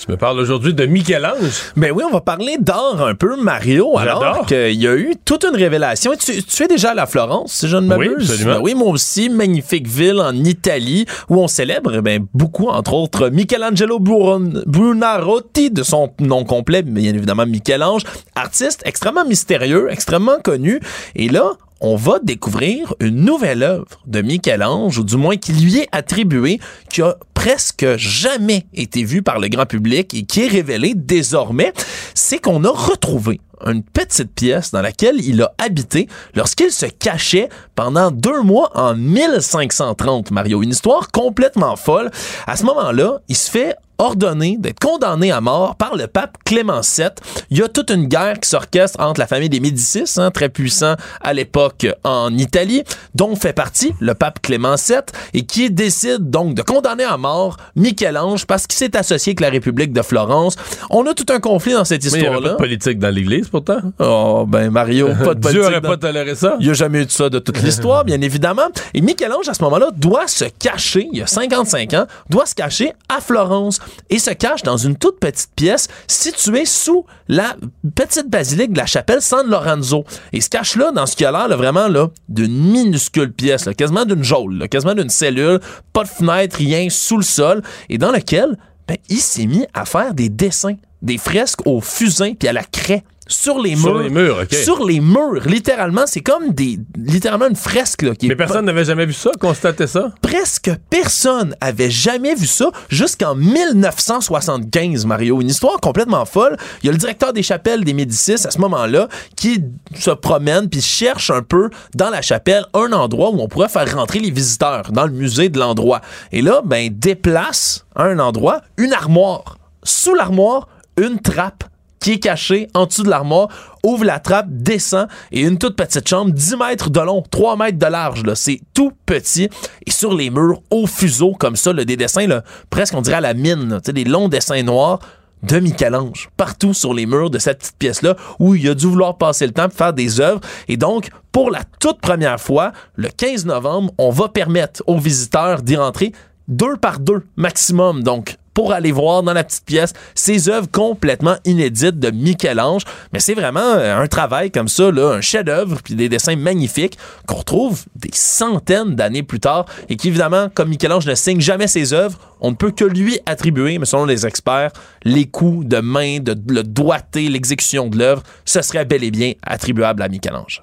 Tu 0.04 0.10
me 0.12 0.18
parles 0.18 0.40
aujourd'hui 0.40 0.74
de 0.74 0.84
Michel-Ange? 0.88 1.74
Ben 1.78 1.92
oui, 1.92 2.04
on 2.04 2.12
va 2.12 2.22
parler 2.22 2.58
d'art 2.60 3.06
un 3.06 3.14
peu, 3.14 3.40
Mario. 3.40 4.00
Alors 4.00 4.48
qu'il 4.48 4.74
y 4.82 4.88
a 4.88 4.96
eu 4.96 5.14
toute 5.26 5.44
une 5.46 5.56
révélation. 5.56 6.14
Tu, 6.20 6.42
tu 6.42 6.64
es 6.64 6.68
déjà 6.68 6.92
à 6.92 6.94
la 6.96 7.06
Florence, 7.06 7.54
si 7.54 7.68
je 7.68 7.78
ne 7.78 7.82
Oui, 7.96 8.08
m'abuse? 8.10 8.32
absolument. 8.32 8.56
Ben 8.56 8.62
oui, 8.64 8.74
moi 8.74 8.88
aussi, 8.88 9.30
magnifique 9.30 9.88
ville 9.88 10.20
en 10.20 10.34
Italie 10.34 11.06
où 11.30 11.38
on 11.40 11.48
célèbre 11.48 11.94
eh 11.98 12.02
ben, 12.02 12.26
beaucoup, 12.34 12.68
entre 12.70 12.94
autres, 12.96 13.30
Michelangelo 13.30 14.00
Buron- 14.00 14.64
Buonarroti, 14.66 15.70
de 15.70 15.84
son 15.84 16.12
nom 16.20 16.46
complet, 16.46 16.82
bien 16.82 17.14
évidemment 17.14 17.46
Michel-Ange, 17.46 18.02
artiste 18.34 18.82
extrêmement 18.86 19.26
mystérieux, 19.26 19.88
extrêmement 19.92 20.40
connu. 20.44 20.80
Et 21.16 21.30
là, 21.30 21.52
on 21.82 21.96
va 21.96 22.20
découvrir 22.20 22.94
une 23.00 23.26
nouvelle 23.26 23.64
œuvre 23.64 24.00
de 24.06 24.22
Michel-Ange, 24.22 25.00
ou 25.00 25.04
du 25.04 25.18
moins 25.18 25.36
qui 25.36 25.52
lui 25.52 25.80
est 25.80 25.90
attribuée, 25.92 26.60
qui 26.90 27.02
a 27.02 27.18
presque 27.34 27.98
jamais 27.98 28.68
été 28.74 29.04
vue 29.04 29.24
par 29.24 29.40
le 29.40 29.48
grand 29.48 29.66
public 29.66 30.14
et 30.14 30.24
qui 30.24 30.44
est 30.44 30.48
révélée 30.48 30.94
désormais, 30.96 31.74
c'est 32.14 32.40
qu'on 32.40 32.64
a 32.64 32.70
retrouvé 32.70 33.42
une 33.66 33.84
petite 33.84 34.34
pièce 34.34 34.72
dans 34.72 34.82
laquelle 34.82 35.20
il 35.22 35.42
a 35.42 35.54
habité 35.58 36.08
lorsqu'il 36.36 36.72
se 36.72 36.86
cachait 36.86 37.50
pendant 37.76 38.12
deux 38.12 38.42
mois 38.42 38.72
en 38.76 38.96
1530, 38.96 40.32
Mario. 40.32 40.64
Une 40.64 40.72
histoire 40.72 41.10
complètement 41.12 41.76
folle. 41.76 42.12
À 42.48 42.56
ce 42.56 42.66
moment-là, 42.66 43.20
il 43.28 43.36
se 43.36 43.50
fait 43.50 43.76
ordonné 44.02 44.58
d'être 44.60 44.80
condamné 44.80 45.32
à 45.32 45.42
mort 45.42 45.76
par 45.76 45.96
le 45.96 46.08
pape 46.08 46.38
Clément 46.46 46.82
VII. 46.82 47.08
Il 47.52 47.58
y 47.58 47.62
a 47.62 47.68
toute 47.68 47.92
une 47.92 48.06
guerre 48.08 48.40
qui 48.40 48.50
s'orchestre 48.50 49.00
entre 49.00 49.20
la 49.20 49.28
famille 49.28 49.50
des 49.50 49.60
Médicis, 49.60 50.06
hein, 50.18 50.32
très 50.32 50.50
puissant 50.50 50.96
à 51.22 51.34
l'époque 51.34 51.86
en 52.04 52.36
Italie, 52.38 52.84
dont 53.16 53.36
fait 53.36 53.54
partie 53.54 53.94
le 54.00 54.14
pape 54.16 54.42
Clément 54.42 54.76
VII, 54.76 54.98
et 55.34 55.44
qui 55.46 55.70
décide 55.70 56.30
donc 56.30 56.56
de 56.56 56.62
condamner 56.62 57.04
à 57.04 57.18
mort 57.18 57.58
Michel-Ange 57.76 58.46
parce 58.46 58.68
qu'il 58.68 58.78
s'est 58.78 58.96
associé 58.98 59.32
avec 59.32 59.40
la 59.42 59.50
République 59.50 59.94
de 59.94 60.02
Florence. 60.02 60.56
On 60.90 61.06
a 61.06 61.14
tout 61.14 61.26
un 61.30 61.40
conflit 61.40 61.74
dans 61.74 61.86
cette 61.86 62.04
Mais 62.06 62.10
il 62.10 62.14
y 62.24 62.26
avait 62.26 62.36
histoire-là. 62.36 62.50
pas 62.50 62.54
de 62.56 62.58
politique 62.58 63.00
dans 63.00 63.10
l'Église, 63.14 63.50
pourtant. 63.50 63.80
Oh, 64.00 64.46
ben 64.48 64.72
Mario, 64.72 65.08
pas 65.08 65.14
de 65.14 65.24
politique. 65.40 65.52
Dieu 65.52 65.64
aurait 65.64 65.82
dans- 65.82 65.90
pas 65.90 65.98
toléré 65.98 66.36
ça. 66.36 66.56
il 66.60 66.66
n'y 66.66 66.72
a 66.72 66.74
jamais 66.74 67.02
eu 67.02 67.06
de 67.06 67.12
ça 67.12 67.30
de 67.30 67.40
toute 67.40 67.62
l'histoire, 67.62 68.04
bien 68.04 68.20
évidemment. 68.22 68.68
Et 68.94 69.02
Michel-Ange, 69.02 69.48
à 69.48 69.54
ce 69.54 69.64
moment-là, 69.64 69.90
doit 69.96 70.28
se 70.28 70.46
cacher, 70.60 71.08
il 71.12 71.20
y 71.20 71.22
a 71.22 71.28
55 71.28 71.94
ans, 71.94 72.06
doit 72.30 72.46
se 72.46 72.56
cacher 72.56 72.94
à 73.10 73.22
Florence 73.22 73.80
et 74.10 74.20
se 74.20 74.32
cache 74.32 74.64
dans 74.64 74.78
une 74.78 74.96
toute 74.96 75.20
petite 75.20 75.52
pièce 75.56 75.88
située 76.08 76.66
sous 76.66 77.06
la 77.28 77.56
petite 77.96 78.30
basilique 78.30 78.74
de 78.74 78.78
la 78.78 78.86
chapelle 78.86 79.22
San 79.22 79.48
Lorenzo. 79.48 80.04
Et 80.34 80.38
il 80.38 80.44
se 80.44 80.50
cache 80.50 80.76
là, 80.76 80.92
dans 80.92 81.06
ce 81.06 81.16
qui 81.16 81.26
a 81.26 81.32
l'air 81.32 81.58
vraiment 81.58 81.88
d'une 82.30 82.72
minuscule 82.72 83.32
pièce, 83.32 83.70
quasiment 83.78 84.06
d'une 84.06 84.24
geôle, 84.24 84.68
quasiment 84.70 84.94
d'une 84.94 85.10
cellule, 85.10 85.60
pas 85.94 86.04
de 86.04 86.10
fenêtre, 86.10 86.58
rien, 86.58 86.88
sous 86.90 87.18
le 87.18 87.24
sol, 87.24 87.62
et 87.90 87.98
dans 87.98 88.12
lequel 88.12 88.58
ben, 88.88 88.98
il 89.10 89.18
s'est 89.18 89.46
mis 89.46 89.66
à 89.74 89.86
faire 89.86 90.14
des 90.14 90.30
dessins, 90.30 90.76
des 91.02 91.18
fresques 91.18 91.66
au 91.66 91.82
fusain 91.82 92.34
puis 92.34 92.48
à 92.48 92.54
la 92.54 92.64
craie. 92.64 93.04
Sur 93.32 93.60
les 93.60 93.76
Sur 93.76 93.94
murs. 93.96 94.04
les 94.04 94.10
murs, 94.10 94.38
OK. 94.44 94.54
Sur 94.54 94.86
les 94.86 95.00
murs, 95.00 95.48
littéralement. 95.48 96.04
C'est 96.06 96.22
comme 96.22 96.50
des, 96.54 96.78
littéralement 96.98 97.48
une 97.48 97.56
fresque, 97.56 98.02
là, 98.04 98.14
qui 98.16 98.28
Mais 98.28 98.34
est 98.34 98.38
personne 98.38 98.66
n'avait 98.66 98.86
jamais 98.86 99.06
vu 99.06 99.14
ça, 99.14 99.32
constaté 99.40 99.88
ça? 99.88 100.12
presque 100.22 100.72
personne 100.90 101.56
avait 101.62 101.90
jamais 101.90 102.36
vu 102.36 102.46
ça 102.46 102.70
jusqu'en 102.90 103.36
1975, 103.36 105.06
Mario. 105.06 105.42
Une 105.42 105.50
histoire 105.50 105.80
complètement 105.80 106.26
folle. 106.26 106.58
Il 106.84 106.88
y 106.88 106.90
a 106.90 106.92
le 106.92 106.98
directeur 106.98 107.34
des 107.34 107.44
chapelles 107.44 107.84
des 107.84 107.94
Médicis 107.94 108.34
à 108.46 108.52
ce 108.52 108.60
moment-là 108.60 109.08
qui 109.36 109.64
se 109.98 110.12
promène 110.12 110.70
puis 110.70 110.82
cherche 110.82 111.30
un 111.32 111.42
peu 111.42 111.70
dans 111.96 112.10
la 112.10 112.22
chapelle 112.22 112.66
un 112.74 112.92
endroit 112.92 113.30
où 113.32 113.40
on 113.40 113.48
pourrait 113.48 113.70
faire 113.70 113.92
rentrer 113.96 114.20
les 114.20 114.32
visiteurs 114.32 114.92
dans 114.92 115.06
le 115.06 115.12
musée 115.12 115.50
de 115.50 115.60
l'endroit. 115.60 116.02
Et 116.32 116.42
là, 116.42 116.62
ben, 116.66 116.90
déplace 116.92 117.86
à 117.96 118.04
un 118.06 118.20
endroit 118.20 118.62
une 118.78 118.94
armoire. 118.94 119.58
Sous 119.84 120.14
l'armoire, 120.14 120.68
une 120.98 121.20
trappe 121.20 121.64
qui 122.02 122.14
est 122.14 122.20
cachée 122.20 122.68
en 122.74 122.88
dessous 122.88 123.04
de 123.04 123.10
l'armoire, 123.10 123.48
ouvre 123.84 124.04
la 124.04 124.20
trappe, 124.20 124.48
descend, 124.50 125.08
et 125.32 125.42
une 125.42 125.58
toute 125.58 125.76
petite 125.76 126.10
chambre, 126.10 126.32
10 126.32 126.58
mètres 126.58 126.90
de 126.90 127.00
long, 127.00 127.24
3 127.32 127.56
mètres 127.56 127.78
de 127.78 127.86
large, 127.86 128.24
là. 128.24 128.36
C'est 128.36 128.60
tout 128.74 128.92
petit. 129.06 129.50
Et 129.86 129.92
sur 129.92 130.14
les 130.14 130.30
murs, 130.30 130.62
au 130.70 130.88
fuseau, 130.88 131.34
comme 131.34 131.56
ça, 131.56 131.72
là, 131.72 131.86
des 131.86 131.96
dessins, 131.96 132.28
là, 132.28 132.44
presque, 132.70 132.94
on 132.96 133.02
dirait 133.02 133.22
la 133.22 133.34
mine, 133.34 133.70
là. 133.70 133.80
Des 133.80 134.04
longs 134.04 134.28
dessins 134.28 134.64
noirs 134.64 135.00
de 135.44 135.60
Michel-Ange, 135.60 136.30
partout 136.38 136.74
sur 136.74 136.94
les 136.94 137.06
murs 137.06 137.30
de 137.30 137.40
cette 137.40 137.60
petite 137.60 137.78
pièce-là, 137.78 138.16
où 138.40 138.56
il 138.56 138.68
a 138.70 138.76
dû 138.76 138.88
vouloir 138.88 139.18
passer 139.18 139.46
le 139.46 139.54
temps 139.54 139.70
pour 139.70 139.78
faire 139.78 139.94
des 139.94 140.20
œuvres. 140.20 140.42
Et 140.68 140.78
donc, 140.78 141.10
pour 141.32 141.50
la 141.50 141.62
toute 141.80 142.00
première 142.00 142.40
fois, 142.40 142.72
le 142.96 143.10
15 143.10 143.46
novembre, 143.46 143.92
on 143.98 144.10
va 144.10 144.28
permettre 144.28 144.84
aux 144.88 144.98
visiteurs 144.98 145.62
d'y 145.62 145.76
rentrer 145.76 146.12
deux 146.48 146.78
par 146.78 147.00
deux 147.00 147.24
maximum. 147.38 148.04
Donc, 148.04 148.38
pour 148.62 148.74
aller 148.74 148.92
voir 148.92 149.24
dans 149.24 149.34
la 149.34 149.44
petite 149.44 149.66
pièce 149.66 149.92
ces 150.14 150.48
œuvres 150.48 150.70
complètement 150.70 151.36
inédites 151.46 151.98
de 151.98 152.12
Michel-Ange. 152.12 152.84
Mais 153.12 153.20
c'est 153.20 153.34
vraiment 153.34 153.60
euh, 153.60 153.98
un 153.98 154.06
travail 154.06 154.52
comme 154.52 154.68
ça, 154.68 154.92
là, 154.92 155.14
un 155.14 155.22
chef-d'œuvre, 155.22 155.80
puis 155.84 155.96
des 155.96 156.10
dessins 156.10 156.36
magnifiques 156.36 156.96
qu'on 157.26 157.38
retrouve 157.38 157.84
des 157.96 158.12
centaines 158.14 158.94
d'années 158.94 159.24
plus 159.24 159.40
tard 159.40 159.66
et 159.90 159.96
qui, 159.96 160.10
évidemment, 160.10 160.50
comme 160.54 160.70
Michel-Ange 160.70 161.08
ne 161.08 161.16
signe 161.16 161.42
jamais 161.42 161.66
ses 161.66 161.92
œuvres, 161.92 162.20
on 162.40 162.52
ne 162.52 162.56
peut 162.56 162.70
que 162.70 162.86
lui 162.86 163.18
attribuer, 163.26 163.80
mais 163.80 163.88
selon 163.88 164.06
les 164.06 164.28
experts, 164.28 164.74
les 165.06 165.26
coups 165.26 165.66
de 165.66 165.80
main, 165.80 166.20
de, 166.20 166.36
le 166.54 166.62
doigté, 166.62 167.30
l'exécution 167.30 167.88
de 167.88 167.98
l'œuvre, 167.98 168.22
ce 168.46 168.62
serait 168.62 168.86
bel 168.86 169.04
et 169.04 169.10
bien 169.10 169.34
attribuable 169.42 170.04
à 170.04 170.08
Michel-Ange. 170.08 170.62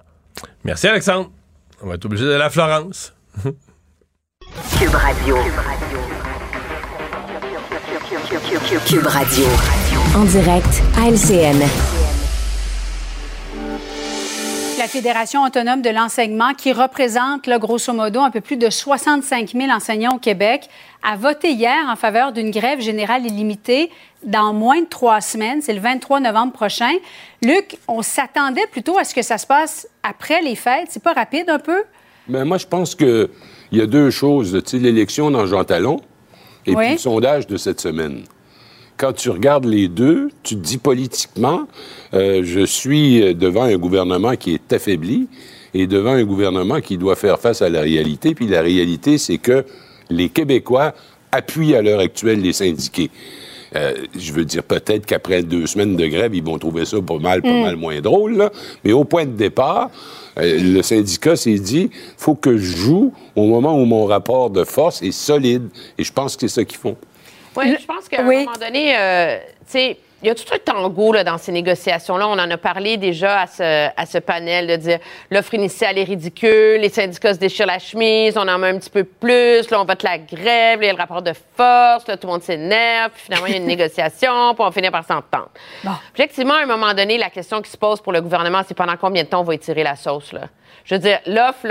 Merci, 0.62 0.86
Alexandre. 0.86 1.32
On 1.82 1.88
va 1.88 1.94
être 1.96 2.04
obligé 2.04 2.26
d'aller 2.26 2.44
à 2.44 2.50
Florence. 2.50 3.12
Cube 4.78 4.94
Radio. 4.94 5.34
Cube 5.34 5.54
Radio. 5.56 6.17
En 10.16 10.24
direct 10.24 10.82
à 10.96 11.10
LCN. 11.10 11.58
La 14.78 14.86
Fédération 14.86 15.42
autonome 15.44 15.82
de 15.82 15.90
l'enseignement, 15.90 16.54
qui 16.54 16.72
représente, 16.72 17.46
là, 17.46 17.58
grosso 17.58 17.92
modo, 17.92 18.20
un 18.20 18.30
peu 18.30 18.40
plus 18.40 18.56
de 18.56 18.70
65 18.70 19.50
000 19.54 19.70
enseignants 19.70 20.14
au 20.14 20.18
Québec, 20.18 20.70
a 21.02 21.16
voté 21.16 21.50
hier 21.52 21.76
en 21.90 21.96
faveur 21.96 22.32
d'une 22.32 22.50
grève 22.50 22.80
générale 22.80 23.26
illimitée 23.26 23.90
dans 24.24 24.54
moins 24.54 24.80
de 24.80 24.86
trois 24.86 25.20
semaines. 25.20 25.60
C'est 25.60 25.74
le 25.74 25.80
23 25.80 26.20
novembre 26.20 26.54
prochain. 26.54 26.92
Luc, 27.42 27.76
on 27.86 28.00
s'attendait 28.00 28.66
plutôt 28.72 28.96
à 28.96 29.04
ce 29.04 29.14
que 29.14 29.20
ça 29.22 29.36
se 29.36 29.46
passe 29.46 29.86
après 30.02 30.40
les 30.40 30.54
fêtes. 30.56 30.86
C'est 30.88 31.02
pas 31.02 31.12
rapide 31.12 31.50
un 31.50 31.58
peu? 31.58 31.82
Mais 32.28 32.46
moi, 32.46 32.56
je 32.56 32.66
pense 32.66 32.94
qu'il 32.94 33.28
y 33.72 33.82
a 33.82 33.86
deux 33.86 34.08
choses. 34.10 34.58
Tu 34.64 34.70
sais, 34.70 34.78
l'élection 34.78 35.30
dans 35.30 35.44
Jean 35.44 35.64
Talon 35.64 36.00
et 36.64 36.74
Oui. 36.74 36.84
puis 36.84 36.92
le 36.94 36.98
sondage 36.98 37.46
de 37.46 37.58
cette 37.58 37.80
semaine. 37.82 38.24
Quand 38.98 39.12
tu 39.12 39.30
regardes 39.30 39.64
les 39.64 39.86
deux, 39.88 40.28
tu 40.42 40.56
te 40.56 40.60
dis 40.60 40.76
politiquement, 40.78 41.68
euh, 42.14 42.42
je 42.44 42.66
suis 42.66 43.34
devant 43.34 43.62
un 43.62 43.76
gouvernement 43.78 44.34
qui 44.34 44.54
est 44.54 44.72
affaibli 44.72 45.28
et 45.72 45.86
devant 45.86 46.10
un 46.12 46.24
gouvernement 46.24 46.80
qui 46.80 46.98
doit 46.98 47.14
faire 47.14 47.38
face 47.38 47.62
à 47.62 47.68
la 47.68 47.80
réalité. 47.80 48.34
Puis 48.34 48.48
la 48.48 48.60
réalité, 48.60 49.16
c'est 49.16 49.38
que 49.38 49.64
les 50.10 50.28
Québécois 50.30 50.94
appuient 51.30 51.76
à 51.76 51.82
l'heure 51.82 52.00
actuelle 52.00 52.40
les 52.40 52.52
syndiqués. 52.52 53.10
Euh, 53.76 53.92
je 54.18 54.32
veux 54.32 54.44
dire, 54.46 54.62
peut-être 54.64 55.04
qu'après 55.06 55.42
deux 55.42 55.66
semaines 55.66 55.94
de 55.94 56.06
grève, 56.06 56.34
ils 56.34 56.42
vont 56.42 56.58
trouver 56.58 56.84
ça 56.86 57.00
pas 57.02 57.18
mal, 57.18 57.42
pas 57.42 57.52
Mm. 57.52 57.62
mal 57.62 57.76
moins 57.76 58.00
drôle. 58.00 58.36
là. 58.38 58.50
Mais 58.82 58.92
au 58.92 59.04
point 59.04 59.26
de 59.26 59.32
départ, 59.32 59.90
euh, 60.38 60.58
le 60.58 60.82
syndicat 60.82 61.36
s'est 61.36 61.58
dit, 61.58 61.90
faut 62.16 62.34
que 62.34 62.56
je 62.56 62.76
joue 62.76 63.12
au 63.36 63.46
moment 63.46 63.80
où 63.80 63.84
mon 63.84 64.06
rapport 64.06 64.48
de 64.50 64.64
force 64.64 65.02
est 65.02 65.12
solide. 65.12 65.68
Et 65.98 66.04
je 66.04 66.12
pense 66.12 66.34
que 66.34 66.48
c'est 66.48 66.54
ça 66.54 66.64
qu'ils 66.64 66.78
font. 66.78 66.96
Oui, 67.58 67.76
je 67.80 67.86
pense 67.86 68.08
qu'à 68.08 68.20
un 68.20 68.24
moment 68.24 68.56
donné, 68.58 68.96
euh, 68.96 69.38
tu 69.38 69.72
sais, 69.72 69.98
il 70.22 70.26
y 70.26 70.30
a 70.30 70.34
tout 70.34 70.44
un 70.52 70.58
tango 70.58 71.12
là, 71.12 71.22
dans 71.22 71.38
ces 71.38 71.52
négociations-là. 71.52 72.26
On 72.26 72.38
en 72.38 72.50
a 72.50 72.56
parlé 72.56 72.96
déjà 72.96 73.42
à 73.42 73.46
ce, 73.46 73.88
à 73.96 74.06
ce 74.06 74.18
panel 74.18 74.66
de 74.66 74.76
dire 74.76 74.98
l'offre 75.30 75.54
initiale 75.54 75.98
est 75.98 76.04
ridicule, 76.04 76.80
les 76.80 76.88
syndicats 76.88 77.34
se 77.34 77.38
déchirent 77.38 77.66
la 77.66 77.78
chemise, 77.78 78.36
on 78.36 78.46
en 78.46 78.58
met 78.58 78.68
un 78.68 78.78
petit 78.78 78.90
peu 78.90 79.04
plus, 79.04 79.70
là, 79.70 79.80
on 79.80 79.84
vote 79.84 80.02
la 80.02 80.18
grève, 80.18 80.80
là, 80.80 80.86
il 80.86 80.86
y 80.86 80.90
a 80.90 80.92
le 80.92 80.98
rapport 80.98 81.22
de 81.22 81.32
force, 81.56 82.06
là, 82.08 82.16
tout 82.16 82.26
le 82.26 82.32
monde 82.32 82.42
s'énerve, 82.42 83.10
puis 83.12 83.22
finalement, 83.24 83.46
il 83.46 83.52
y 83.52 83.56
a 83.56 83.58
une 83.58 83.66
négociation, 83.76 84.54
puis 84.54 84.64
on 84.66 84.70
finit 84.72 84.90
par 84.90 85.04
s'entendre. 85.04 85.50
Effectivement, 86.14 86.54
à 86.54 86.62
un 86.62 86.66
moment 86.66 86.94
donné, 86.94 87.18
la 87.18 87.30
question 87.30 87.62
qui 87.62 87.70
se 87.70 87.76
pose 87.76 88.00
pour 88.00 88.12
le 88.12 88.20
gouvernement, 88.20 88.62
c'est 88.66 88.76
pendant 88.76 88.96
combien 88.96 89.22
de 89.22 89.28
temps 89.28 89.40
on 89.40 89.44
va 89.44 89.54
étirer 89.54 89.82
la 89.82 89.96
sauce, 89.96 90.32
là? 90.32 90.48
Je 90.84 90.94
veux 90.94 91.00
dire, 91.00 91.20
l'offre, 91.26 91.66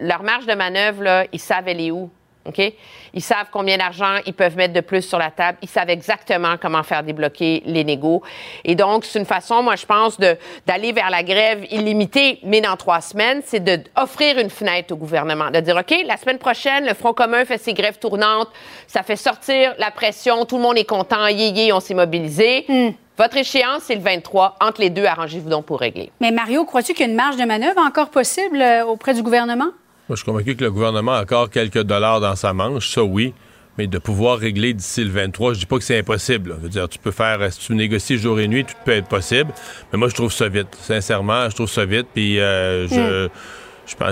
leur 0.00 0.22
marge 0.24 0.46
de 0.46 0.54
manœuvre, 0.54 1.02
là, 1.02 1.24
ils 1.32 1.38
savent 1.38 1.68
elle 1.68 1.80
est 1.80 1.92
où. 1.92 2.10
OK? 2.46 2.72
Ils 3.14 3.22
savent 3.22 3.48
combien 3.52 3.76
d'argent 3.76 4.16
ils 4.26 4.32
peuvent 4.32 4.56
mettre 4.56 4.74
de 4.74 4.80
plus 4.80 5.02
sur 5.02 5.18
la 5.18 5.30
table. 5.30 5.58
Ils 5.62 5.68
savent 5.68 5.90
exactement 5.90 6.56
comment 6.60 6.82
faire 6.82 7.02
débloquer 7.02 7.62
les 7.66 7.84
négos. 7.84 8.22
Et 8.64 8.74
donc, 8.74 9.04
c'est 9.04 9.18
une 9.18 9.26
façon, 9.26 9.62
moi, 9.62 9.76
je 9.76 9.86
pense, 9.86 10.18
d'aller 10.18 10.92
vers 10.92 11.10
la 11.10 11.22
grève 11.22 11.64
illimitée, 11.70 12.40
mais 12.42 12.60
dans 12.60 12.76
trois 12.76 13.00
semaines, 13.00 13.42
c'est 13.44 13.60
d'offrir 13.60 14.38
une 14.38 14.50
fenêtre 14.50 14.92
au 14.92 14.96
gouvernement. 14.96 15.50
De 15.50 15.60
dire, 15.60 15.76
OK, 15.76 15.94
la 16.04 16.16
semaine 16.16 16.38
prochaine, 16.38 16.86
le 16.86 16.94
Front 16.94 17.12
commun 17.12 17.44
fait 17.44 17.58
ses 17.58 17.74
grèves 17.74 17.98
tournantes. 17.98 18.48
Ça 18.86 19.02
fait 19.02 19.16
sortir 19.16 19.74
la 19.78 19.90
pression. 19.90 20.44
Tout 20.44 20.56
le 20.56 20.62
monde 20.62 20.78
est 20.78 20.84
content. 20.84 21.26
Yé, 21.26 21.48
yé, 21.48 21.72
on 21.72 21.80
s'est 21.80 21.94
mobilisé. 21.94 22.66
Votre 23.18 23.36
échéance, 23.36 23.82
c'est 23.84 23.94
le 23.94 24.00
23. 24.00 24.56
Entre 24.60 24.80
les 24.80 24.90
deux, 24.90 25.04
arrangez-vous 25.04 25.48
donc 25.48 25.66
pour 25.66 25.80
régler. 25.80 26.10
Mais 26.20 26.30
Mario, 26.30 26.64
crois-tu 26.64 26.94
qu'il 26.94 27.06
y 27.06 27.08
a 27.08 27.10
une 27.10 27.16
marge 27.16 27.36
de 27.36 27.44
manœuvre 27.44 27.80
encore 27.80 28.08
possible 28.08 28.60
euh, 28.60 28.86
auprès 28.86 29.12
du 29.14 29.22
gouvernement? 29.22 29.68
Moi, 30.12 30.16
je 30.16 30.24
suis 30.24 30.30
convaincu 30.30 30.56
que 30.56 30.64
le 30.64 30.70
gouvernement 30.70 31.12
a 31.14 31.22
encore 31.22 31.48
quelques 31.48 31.84
dollars 31.84 32.20
dans 32.20 32.36
sa 32.36 32.52
manche, 32.52 32.86
ça 32.90 33.02
oui. 33.02 33.32
Mais 33.78 33.86
de 33.86 33.96
pouvoir 33.96 34.36
régler 34.36 34.74
d'ici 34.74 35.02
le 35.04 35.08
23, 35.10 35.54
je 35.54 35.60
dis 35.60 35.64
pas 35.64 35.78
que 35.78 35.84
c'est 35.84 35.98
impossible. 35.98 36.54
Je 36.58 36.62
veux 36.64 36.68
dire, 36.68 36.86
tu 36.86 36.98
peux 36.98 37.12
faire, 37.12 37.50
si 37.50 37.60
tu 37.60 37.74
négocies 37.74 38.18
jour 38.18 38.38
et 38.38 38.46
nuit, 38.46 38.66
tout 38.66 38.74
peut 38.84 38.92
être 38.92 39.08
possible. 39.08 39.50
Mais 39.90 39.98
moi, 39.98 40.10
je 40.10 40.14
trouve 40.14 40.30
ça 40.30 40.50
vite. 40.50 40.68
Sincèrement, 40.82 41.48
je 41.48 41.54
trouve 41.54 41.70
ça 41.70 41.86
vite. 41.86 42.08
Puis 42.12 42.38
euh, 42.40 42.86
je. 42.88 42.94
pense- 43.24 43.30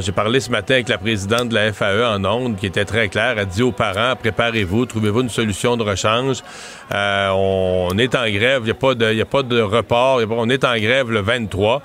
J'ai 0.01 0.13
parlé 0.13 0.41
ce 0.41 0.51
matin 0.51 0.75
avec 0.75 0.89
la 0.89 0.99
présidente 0.99 1.49
de 1.49 1.55
la 1.55 1.73
FAE 1.73 2.05
en 2.05 2.25
ondes, 2.25 2.57
qui 2.57 2.67
était 2.67 2.85
très 2.85 3.09
claire. 3.09 3.37
Elle 3.39 3.47
dit 3.47 3.63
aux 3.63 3.71
parents 3.73 4.15
préparez-vous, 4.17 4.85
trouvez-vous 4.85 5.23
une 5.23 5.29
solution 5.29 5.77
de 5.77 5.85
rechange. 5.85 6.39
Euh, 6.93 7.31
on, 7.33 7.97
est 7.97 8.15
en 8.17 8.29
grève, 8.29 8.63
il 8.63 8.65
n'y 8.65 8.71
a, 8.73 8.75
pas 8.75 8.95
de- 8.95 9.13
y 9.15 9.21
a 9.21 9.25
pas 9.27 9.43
de 9.45 9.61
report. 9.61 10.21
on 10.31 10.51
est 10.51 10.65
en 10.65 10.77
grève 10.77 11.11
le 11.11 11.21
23. 11.21 11.83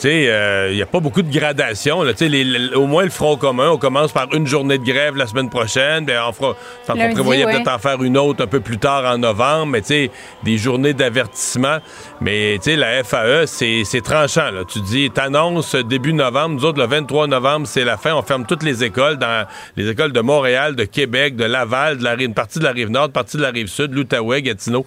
Tu 0.00 0.02
sais, 0.08 0.68
il 0.70 0.76
n'y 0.76 0.82
a 0.82 0.86
pas 0.86 1.00
beaucoup 1.00 1.22
de 1.22 1.32
gradation. 1.32 2.02
Là. 2.02 2.12
Tu 2.12 2.18
sais, 2.18 2.28
les- 2.28 2.44
les- 2.44 2.74
au 2.74 2.86
moins, 2.86 3.02
le 3.04 3.10
Front 3.10 3.36
commun, 3.36 3.70
on 3.70 3.78
commence 3.78 4.12
par 4.12 4.32
une 4.32 4.46
journée 4.46 4.78
de 4.78 4.84
grève 4.84 5.16
la 5.16 5.26
semaine 5.26 5.48
prochaine. 5.50 6.04
Bien, 6.04 6.22
on, 6.28 6.32
fera, 6.32 6.54
on 6.88 7.12
prévoyait 7.12 7.44
ouais. 7.44 7.52
peut-être 7.52 7.70
en 7.72 7.78
faire 7.78 8.00
une 8.02 8.16
autre 8.18 8.44
un 8.44 8.46
peu 8.46 8.60
plus 8.60 8.78
tard 8.78 9.04
en 9.12 9.18
novembre, 9.18 9.66
mais 9.66 9.80
tu 9.80 9.86
sais, 9.88 10.10
des 10.44 10.56
journées 10.56 10.92
d'avertissement. 10.92 11.78
Mais 12.20 12.58
tu 12.62 12.70
sais, 12.70 12.76
la 12.76 13.02
FAE, 13.02 13.46
c'est 13.46 13.82
c'est 13.84 14.00
tranchant. 14.00 14.50
Là. 14.52 14.62
Tu 14.68 14.80
dis, 14.80 15.10
t'annonces 15.10 15.74
début 15.74 16.12
novembre, 16.12 16.56
nous 16.56 16.64
autres, 16.64 16.78
le 16.80 16.86
23 16.86 17.26
novembre, 17.26 17.37
c'est 17.64 17.84
la 17.84 17.96
fin. 17.96 18.14
On 18.14 18.22
ferme 18.22 18.46
toutes 18.46 18.62
les 18.62 18.84
écoles, 18.84 19.16
dans 19.16 19.46
les 19.76 19.88
écoles 19.88 20.12
de 20.12 20.20
Montréal, 20.20 20.76
de 20.76 20.84
Québec, 20.84 21.36
de 21.36 21.44
Laval, 21.44 21.98
de 21.98 22.04
la, 22.04 22.14
une 22.14 22.34
partie 22.34 22.58
de 22.58 22.64
la 22.64 22.72
rive 22.72 22.90
nord, 22.90 23.06
une 23.06 23.12
partie 23.12 23.36
de 23.36 23.42
la 23.42 23.50
rive 23.50 23.68
sud, 23.68 23.92
l'Outaouais, 23.94 24.42
Gatineau. 24.42 24.84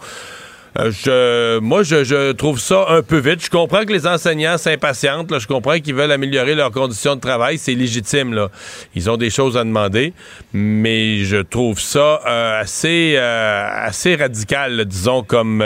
Euh, 0.79 0.91
je, 0.91 1.59
moi, 1.59 1.83
je, 1.83 2.31
trouve 2.31 2.59
ça 2.59 2.85
un 2.89 3.01
peu 3.01 3.17
vite. 3.17 3.43
Je 3.43 3.49
comprends 3.49 3.83
que 3.83 3.91
les 3.91 4.07
enseignants 4.07 4.57
s'impatientent. 4.57 5.37
Je 5.37 5.47
comprends 5.47 5.79
qu'ils 5.79 5.95
veulent 5.95 6.11
améliorer 6.11 6.55
leurs 6.55 6.71
conditions 6.71 7.15
de 7.15 7.19
travail. 7.19 7.57
C'est 7.57 7.73
légitime. 7.73 8.47
Ils 8.95 9.09
ont 9.09 9.17
des 9.17 9.29
choses 9.29 9.57
à 9.57 9.63
demander. 9.63 10.13
Mais 10.53 11.23
je 11.25 11.37
trouve 11.37 11.79
ça 11.79 12.21
euh, 12.25 12.61
assez, 12.61 13.15
euh, 13.17 13.67
assez 13.85 14.15
radical, 14.15 14.85
disons, 14.85 15.23
comme 15.23 15.63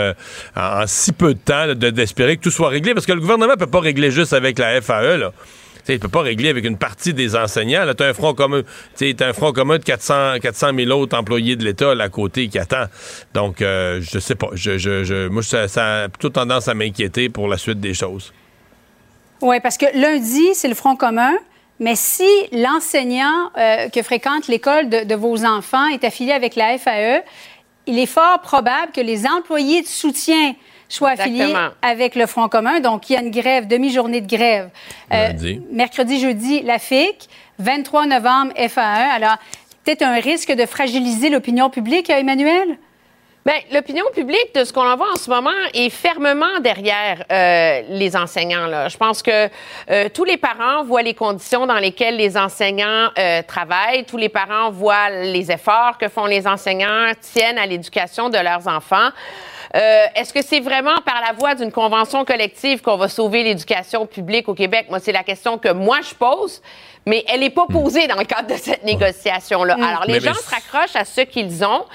en, 0.56 0.84
si 0.88 1.12
peu 1.12 1.36
de 1.36 1.40
temps 1.40 1.74
d'espérer 1.76 2.38
que 2.38 2.42
tout 2.42 2.52
soit 2.52 2.70
réglé. 2.70 2.94
Parce 2.94 3.06
que 3.06 3.14
le 3.14 3.22
gouvernement 3.22 3.54
ne 3.54 3.60
peut 3.60 3.68
pas 3.68 3.82
régler 3.82 4.10
juste 4.10 4.34
avec 4.34 4.58
la 4.58 4.82
FAE. 4.82 5.18
Là. 5.18 5.32
Il 5.88 6.00
peut 6.00 6.08
pas 6.08 6.22
régler 6.22 6.50
avec 6.50 6.66
une 6.66 6.78
partie 6.78 7.14
des 7.14 7.36
enseignants. 7.36 7.86
Tu 7.96 8.04
as 8.04 8.08
un 8.08 8.14
front 8.14 8.34
commun, 8.34 8.62
tu 8.98 9.16
un 9.20 9.34
front 9.34 9.52
commun 9.52 9.78
de 9.78 9.84
400, 9.84 10.40
400 10.42 10.72
000 10.76 10.92
autres 10.92 11.18
employés 11.18 11.56
de 11.56 11.64
l'État 11.64 11.94
là, 11.94 12.06
à 12.06 12.10
côté 12.10 12.48
qui 12.48 12.58
attend. 12.58 12.86
Donc, 13.34 13.62
euh, 13.62 14.02
je 14.02 14.20
sais 14.20 14.36
pas. 14.36 14.50
Moi, 15.30 15.44
ça, 15.44 15.68
ça 15.68 16.04
a 16.04 16.10
plutôt 16.10 16.30
tendance 16.30 16.68
à 16.68 16.74
m'inquiéter 16.74 17.30
pour 17.30 17.48
la 17.48 17.58
suite 17.58 17.80
des 17.80 17.94
choses. 17.94 18.34
Oui, 19.42 19.60
parce 19.62 19.78
que 19.78 19.86
lundi, 19.94 20.54
c'est 20.54 20.68
le 20.68 20.76
Front 20.76 20.96
commun. 20.96 21.34
Mais 21.80 21.96
si 21.96 22.30
l'enseignant 22.54 23.52
euh, 23.58 23.90
que 23.90 24.02
fréquente 24.02 24.48
l'école 24.48 24.90
de, 24.90 25.04
de 25.04 25.16
vos 25.16 25.44
enfants 25.44 25.88
est 25.88 26.06
affilié 26.06 26.32
avec 26.32 26.56
la 26.56 26.78
FAE, 26.78 27.22
il 27.86 28.00
est 28.00 28.06
fort 28.06 28.40
probable 28.42 28.92
que 28.94 29.02
les 29.02 29.28
employés 29.28 29.82
de 29.82 29.88
soutien 29.88 30.56
affiliés 31.06 31.42
Exactement. 31.42 31.70
avec 31.82 32.16
le 32.16 32.26
Front 32.26 32.48
commun. 32.50 32.80
Donc, 32.80 33.10
il 33.10 33.14
y 33.14 33.16
a 33.16 33.22
une 33.22 33.32
grève, 33.32 33.68
demi-journée 33.68 34.22
de 34.22 34.28
grève. 34.28 34.70
Euh, 35.14 35.34
mercredi, 35.72 36.20
jeudi, 36.20 36.62
la 36.62 36.80
FIC. 36.80 37.30
23 37.60 38.08
novembre, 38.08 38.52
FAE. 38.56 38.82
Alors, 38.82 39.38
peut-être 39.84 40.02
un 40.02 40.20
risque 40.20 40.52
de 40.52 40.66
fragiliser 40.66 41.30
l'opinion 41.30 41.70
publique, 41.70 42.10
euh, 42.10 42.18
Emmanuel? 42.18 42.78
Bien, 43.46 43.60
l'opinion 43.72 44.06
publique, 44.12 44.56
de 44.56 44.64
ce 44.64 44.74
qu'on 44.74 44.90
en 44.90 44.98
voit 44.98 45.12
en 45.12 45.18
ce 45.18 45.30
moment, 45.30 45.52
est 45.76 45.92
fermement 45.92 46.60
derrière 46.62 47.24
euh, 47.32 47.84
les 47.90 48.16
enseignants. 48.16 48.66
Là. 48.66 48.88
Je 48.88 48.98
pense 48.98 49.22
que 49.22 49.50
euh, 49.92 50.10
tous 50.12 50.24
les 50.24 50.38
parents 50.38 50.84
voient 50.84 51.04
les 51.04 51.14
conditions 51.14 51.68
dans 51.68 51.78
lesquelles 51.78 52.18
les 52.18 52.38
enseignants 52.38 53.12
euh, 53.20 53.44
travaillent. 53.44 54.04
Tous 54.06 54.18
les 54.18 54.30
parents 54.30 54.72
voient 54.72 55.12
les 55.12 55.52
efforts 55.52 56.00
que 56.00 56.08
font 56.08 56.26
les 56.26 56.48
enseignants, 56.48 57.12
tiennent 57.22 57.60
à 57.60 57.68
l'éducation 57.68 58.30
de 58.30 58.40
leurs 58.40 58.68
enfants. 58.68 59.10
Euh, 59.74 60.06
Est-ce 60.16 60.34
que 60.34 60.42
c'est 60.44 60.60
vraiment 60.60 60.98
par 61.06 61.22
la 61.26 61.34
voie 61.34 61.56
d'une 61.56 61.72
convention 61.72 62.26
collective 62.26 62.82
qu'on 62.82 62.98
va 62.98 63.08
sauver 63.10 63.44
l'éducation 63.44 64.06
publique 64.06 64.48
au 64.50 64.54
Québec? 64.54 64.88
Moi, 64.90 65.00
c'est 65.00 65.12
la 65.12 65.24
question 65.24 65.58
que 65.58 65.72
moi, 65.72 66.00
je 66.08 66.14
pose, 66.14 66.62
mais 67.06 67.24
elle 67.28 67.40
n'est 67.42 67.50
pas 67.50 67.66
posée 67.68 68.08
dans 68.08 68.18
le 68.18 68.26
cadre 68.26 68.48
de 68.54 68.58
cette 68.60 68.84
négociation-là. 68.84 69.76
Alors, 69.76 70.04
les 70.06 70.14
Mais- 70.14 70.20
gens 70.20 70.32
mais- 70.34 70.42
se 70.42 70.50
raccrochent 70.50 70.96
à 70.96 71.06
ce 71.06 71.22
qu'ils 71.22 71.64
ont. 71.64 71.86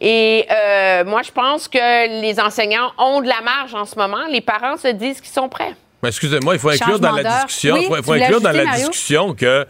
Et 0.00 0.46
euh, 0.50 1.04
moi, 1.04 1.22
je 1.22 1.32
pense 1.32 1.66
que 1.68 2.20
les 2.20 2.38
enseignants 2.38 2.92
ont 2.98 3.20
de 3.20 3.28
la 3.28 3.40
marge 3.40 3.74
en 3.74 3.84
ce 3.84 3.96
moment. 3.96 4.26
Les 4.30 4.40
parents 4.40 4.76
se 4.76 4.88
disent 4.88 5.20
qu'ils 5.20 5.32
sont 5.32 5.48
prêts. 5.48 5.74
Excusez-moi, 6.06 6.54
il 6.54 6.60
faut 6.60 6.68
inclure 6.70 7.00
dans 7.00 7.10
la 7.10 7.24
discussion, 7.24 7.74
Oui, 7.74 7.88
il 7.90 8.04
faut, 8.04 8.12
inclure 8.12 8.40
dans 8.40 8.52
la 8.52 8.64
Mario? 8.64 8.88
discussion 8.88 9.34
que 9.34 9.44
euh, 9.44 9.64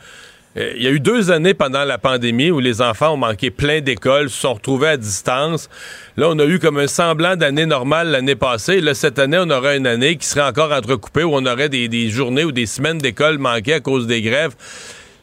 il 0.76 0.82
y 0.82 0.86
a 0.86 0.90
eu 0.90 1.00
deux 1.00 1.30
années 1.30 1.54
pendant 1.54 1.84
la 1.84 1.98
pandémie 1.98 2.50
où 2.50 2.58
les 2.60 2.80
enfants 2.82 3.14
ont 3.14 3.16
manqué 3.16 3.50
plein 3.50 3.80
d'écoles, 3.80 4.30
se 4.30 4.40
sont 4.40 4.54
retrouvés 4.54 4.88
à 4.88 4.96
distance. 4.96 5.68
Là, 6.16 6.28
on 6.30 6.38
a 6.38 6.44
eu 6.44 6.58
comme 6.58 6.78
un 6.78 6.86
semblant 6.86 7.36
d'année 7.36 7.66
normale 7.66 8.08
l'année 8.08 8.34
passée. 8.36 8.80
Là, 8.80 8.94
cette 8.94 9.18
année, 9.18 9.38
on 9.40 9.50
aurait 9.50 9.76
une 9.76 9.86
année 9.86 10.16
qui 10.16 10.26
serait 10.26 10.42
encore 10.48 10.72
entrecoupée 10.72 11.22
où 11.22 11.34
on 11.34 11.46
aurait 11.46 11.68
des, 11.68 11.88
des 11.88 12.08
journées 12.10 12.44
ou 12.44 12.52
des 12.52 12.66
semaines 12.66 12.98
d'école 12.98 13.38
manquées 13.38 13.74
à 13.74 13.80
cause 13.80 14.06
des 14.06 14.22
grèves. 14.22 14.54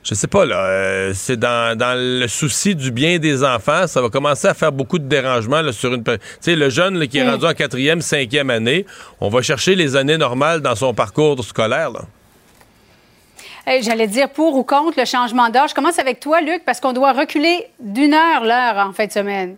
Je 0.08 0.14
sais 0.14 0.28
pas, 0.28 0.46
là. 0.46 0.64
euh, 0.68 1.12
c'est 1.16 1.38
dans, 1.40 1.76
dans 1.76 1.98
le 2.00 2.28
souci 2.28 2.76
du 2.76 2.92
bien 2.92 3.18
des 3.18 3.44
enfants. 3.44 3.88
Ça 3.88 4.04
va 4.04 4.10
commencer 4.10 4.48
à 4.48 4.54
faire 4.54 4.72
beaucoup 4.72 5.00
de 5.00 5.08
dérangements 5.08 5.62
là, 5.64 5.72
sur 5.72 5.92
une. 5.96 6.04
Tu 6.04 6.12
sais, 6.42 6.56
le 6.56 6.70
jeune 6.70 7.00
là, 7.00 7.08
qui 7.08 7.18
est 7.18 7.24
Mm. 7.26 7.30
rendu 7.32 7.46
en 7.46 7.54
quatrième, 7.56 8.02
cinquième 8.02 8.52
année, 8.52 8.86
on 9.20 9.30
va 9.30 9.42
chercher 9.42 9.74
les 9.74 9.96
années 9.96 10.18
normales 10.20 10.62
dans 10.62 10.76
son 10.76 10.94
parcours 10.94 11.44
scolaire. 11.44 11.90
Là. 11.90 12.02
J'allais 13.82 14.08
dire 14.08 14.30
pour 14.30 14.56
ou 14.56 14.64
contre 14.64 15.00
le 15.00 15.06
changement 15.06 15.50
d'heure. 15.50 15.68
Je 15.68 15.74
commence 15.74 16.00
avec 16.00 16.20
toi, 16.20 16.42
Luc, 16.42 16.64
parce 16.66 16.80
qu'on 16.80 16.94
doit 16.94 17.14
reculer 17.14 17.68
d'une 17.80 18.14
heure 18.14 18.44
l'heure 18.44 18.78
en 18.88 18.94
fin 18.94 19.08
de 19.08 19.12
semaine. 19.12 19.56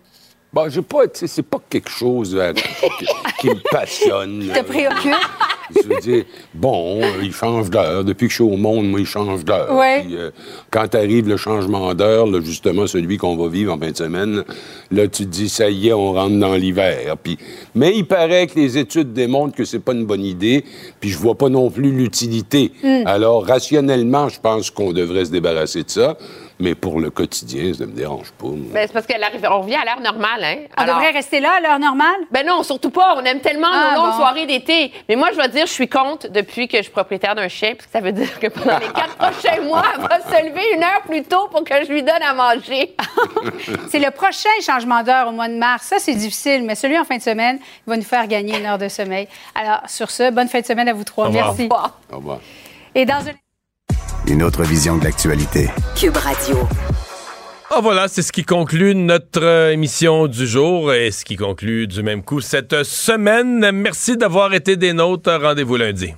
Bon, 0.53 0.69
j'ai 0.69 0.81
pas, 0.81 1.01
c'est 1.13 1.43
pas 1.43 1.59
quelque 1.69 1.89
chose 1.89 2.33
euh, 2.35 2.53
qui, 2.53 3.05
qui 3.39 3.47
me 3.49 3.61
passionne. 3.69 4.49
Te 4.55 4.61
préoccupe? 4.61 5.13
Je 5.75 5.87
veux 5.87 5.99
dire, 5.99 6.23
bon, 6.53 7.01
euh, 7.01 7.23
il 7.23 7.33
change 7.33 7.69
d'heure. 7.69 8.03
Depuis 8.03 8.27
que 8.27 8.31
je 8.31 8.35
suis 8.35 8.43
au 8.43 8.57
monde, 8.57 8.89
moi, 8.89 8.99
il 8.99 9.05
change 9.05 9.43
d'heure. 9.45 9.73
Ouais. 9.73 10.03
Puis, 10.03 10.15
euh, 10.15 10.31
quand 10.71 10.93
arrive 10.95 11.27
le 11.27 11.37
changement 11.37 11.93
d'heure, 11.93 12.27
justement, 12.41 12.87
celui 12.87 13.17
qu'on 13.17 13.35
va 13.35 13.47
vivre 13.47 13.73
en 13.73 13.79
fin 13.79 13.91
de 13.91 13.97
semaine, 13.97 14.43
là, 14.91 15.07
tu 15.07 15.25
te 15.25 15.29
dis, 15.29 15.49
ça 15.49 15.69
y 15.69 15.89
est, 15.89 15.93
on 15.93 16.13
rentre 16.13 16.37
dans 16.37 16.55
l'hiver. 16.55 17.15
Puis, 17.21 17.37
mais 17.75 17.93
il 17.95 18.05
paraît 18.05 18.47
que 18.47 18.59
les 18.59 18.77
études 18.77 19.13
démontrent 19.13 19.55
que 19.55 19.65
c'est 19.65 19.79
pas 19.79 19.93
une 19.93 20.05
bonne 20.05 20.23
idée, 20.23 20.63
puis 20.99 21.09
je 21.09 21.17
vois 21.17 21.35
pas 21.35 21.49
non 21.49 21.69
plus 21.69 21.91
l'utilité. 21.91 22.71
Mm. 22.83 23.03
Alors, 23.05 23.45
rationnellement, 23.45 24.29
je 24.29 24.39
pense 24.39 24.71
qu'on 24.71 24.93
devrait 24.93 25.25
se 25.25 25.31
débarrasser 25.31 25.83
de 25.83 25.89
ça, 25.89 26.17
mais 26.59 26.73
pour 26.75 26.99
le 26.99 27.09
quotidien, 27.11 27.73
ça 27.73 27.85
me 27.85 27.91
dérange 27.91 28.31
pas. 28.31 28.47
Ben, 28.49 28.87
c'est 28.87 28.93
parce 28.93 29.05
qu'on 29.05 29.59
revient 29.61 29.75
à 29.75 29.85
l'heure 29.85 30.01
normale. 30.01 30.43
Hein? 30.43 30.55
On 30.77 30.85
devrait 30.85 31.11
rester 31.11 31.39
là 31.39 31.53
à 31.57 31.59
l'heure 31.61 31.79
normale? 31.79 32.15
Ben 32.31 32.45
non, 32.45 32.63
surtout 32.63 32.89
pas. 32.89 33.15
On 33.17 33.23
aime 33.23 33.39
tellement 33.41 33.67
Ah, 33.71 33.93
nos 33.95 34.01
longues 34.01 34.11
bon. 34.11 34.17
soirées 34.17 34.45
d'été. 34.45 34.91
Mais 35.07 35.15
moi, 35.15 35.29
je 35.31 35.35
dois 35.35 35.47
dire, 35.47 35.67
je 35.67 35.71
suis 35.71 35.87
contre 35.87 36.29
depuis 36.29 36.67
que 36.67 36.77
je 36.77 36.83
suis 36.83 36.91
propriétaire 36.91 37.35
d'un 37.35 37.47
chien, 37.47 37.73
parce 37.75 37.85
que 37.85 37.91
ça 37.91 37.99
veut 37.99 38.11
dire 38.11 38.39
que 38.39 38.47
pendant 38.47 38.79
les 38.79 38.87
quatre 38.87 39.15
prochains 39.17 39.61
mois, 39.61 39.83
elle 39.95 40.01
va 40.01 40.19
se 40.21 40.45
lever 40.45 40.73
une 40.75 40.83
heure 40.83 41.01
plus 41.05 41.23
tôt 41.23 41.47
pour 41.51 41.63
que 41.63 41.73
je 41.85 41.91
lui 41.91 42.01
donne 42.03 42.21
à 42.23 42.33
manger. 42.33 42.95
C'est 43.89 43.99
le 43.99 44.11
prochain 44.11 44.49
changement 44.61 45.03
d'heure 45.03 45.27
au 45.27 45.31
mois 45.31 45.47
de 45.49 45.57
mars. 45.57 45.83
Ça, 45.87 45.99
c'est 45.99 46.15
difficile, 46.15 46.63
mais 46.63 46.75
celui 46.75 46.97
en 46.97 47.03
fin 47.05 47.17
de 47.17 47.21
semaine 47.21 47.59
il 47.85 47.89
va 47.89 47.97
nous 47.97 48.03
faire 48.03 48.27
gagner 48.27 48.57
une 48.57 48.65
heure 48.65 48.77
de 48.77 48.87
sommeil. 48.87 49.27
Alors, 49.55 49.81
sur 49.87 50.09
ce, 50.11 50.31
bonne 50.31 50.47
fin 50.47 50.59
de 50.61 50.65
semaine 50.65 50.87
à 50.89 50.93
vous 50.93 51.03
trois. 51.03 51.25
Au 51.25 51.27
revoir. 51.29 51.45
Merci. 51.47 51.69
Au 52.11 52.15
revoir. 52.17 52.39
Et 52.95 53.05
dans 53.05 53.15
un... 53.27 53.46
Une 54.27 54.43
autre 54.43 54.63
vision 54.63 54.97
de 54.97 55.05
l'actualité. 55.05 55.69
Cube 55.95 56.17
Radio. 56.17 56.57
Ah 57.69 57.79
voilà, 57.81 58.09
c'est 58.09 58.21
ce 58.21 58.33
qui 58.33 58.43
conclut 58.43 58.93
notre 58.93 59.41
euh, 59.41 59.71
émission 59.71 60.27
du 60.27 60.45
jour 60.45 60.93
et 60.93 61.11
ce 61.11 61.23
qui 61.23 61.37
conclut 61.37 61.87
du 61.87 62.03
même 62.03 62.23
coup 62.23 62.41
cette 62.41 62.83
semaine. 62.83 63.71
Merci 63.71 64.17
d'avoir 64.17 64.53
été 64.53 64.75
des 64.75 64.91
nôtres. 64.91 65.31
Rendez-vous 65.31 65.77
lundi. 65.77 66.13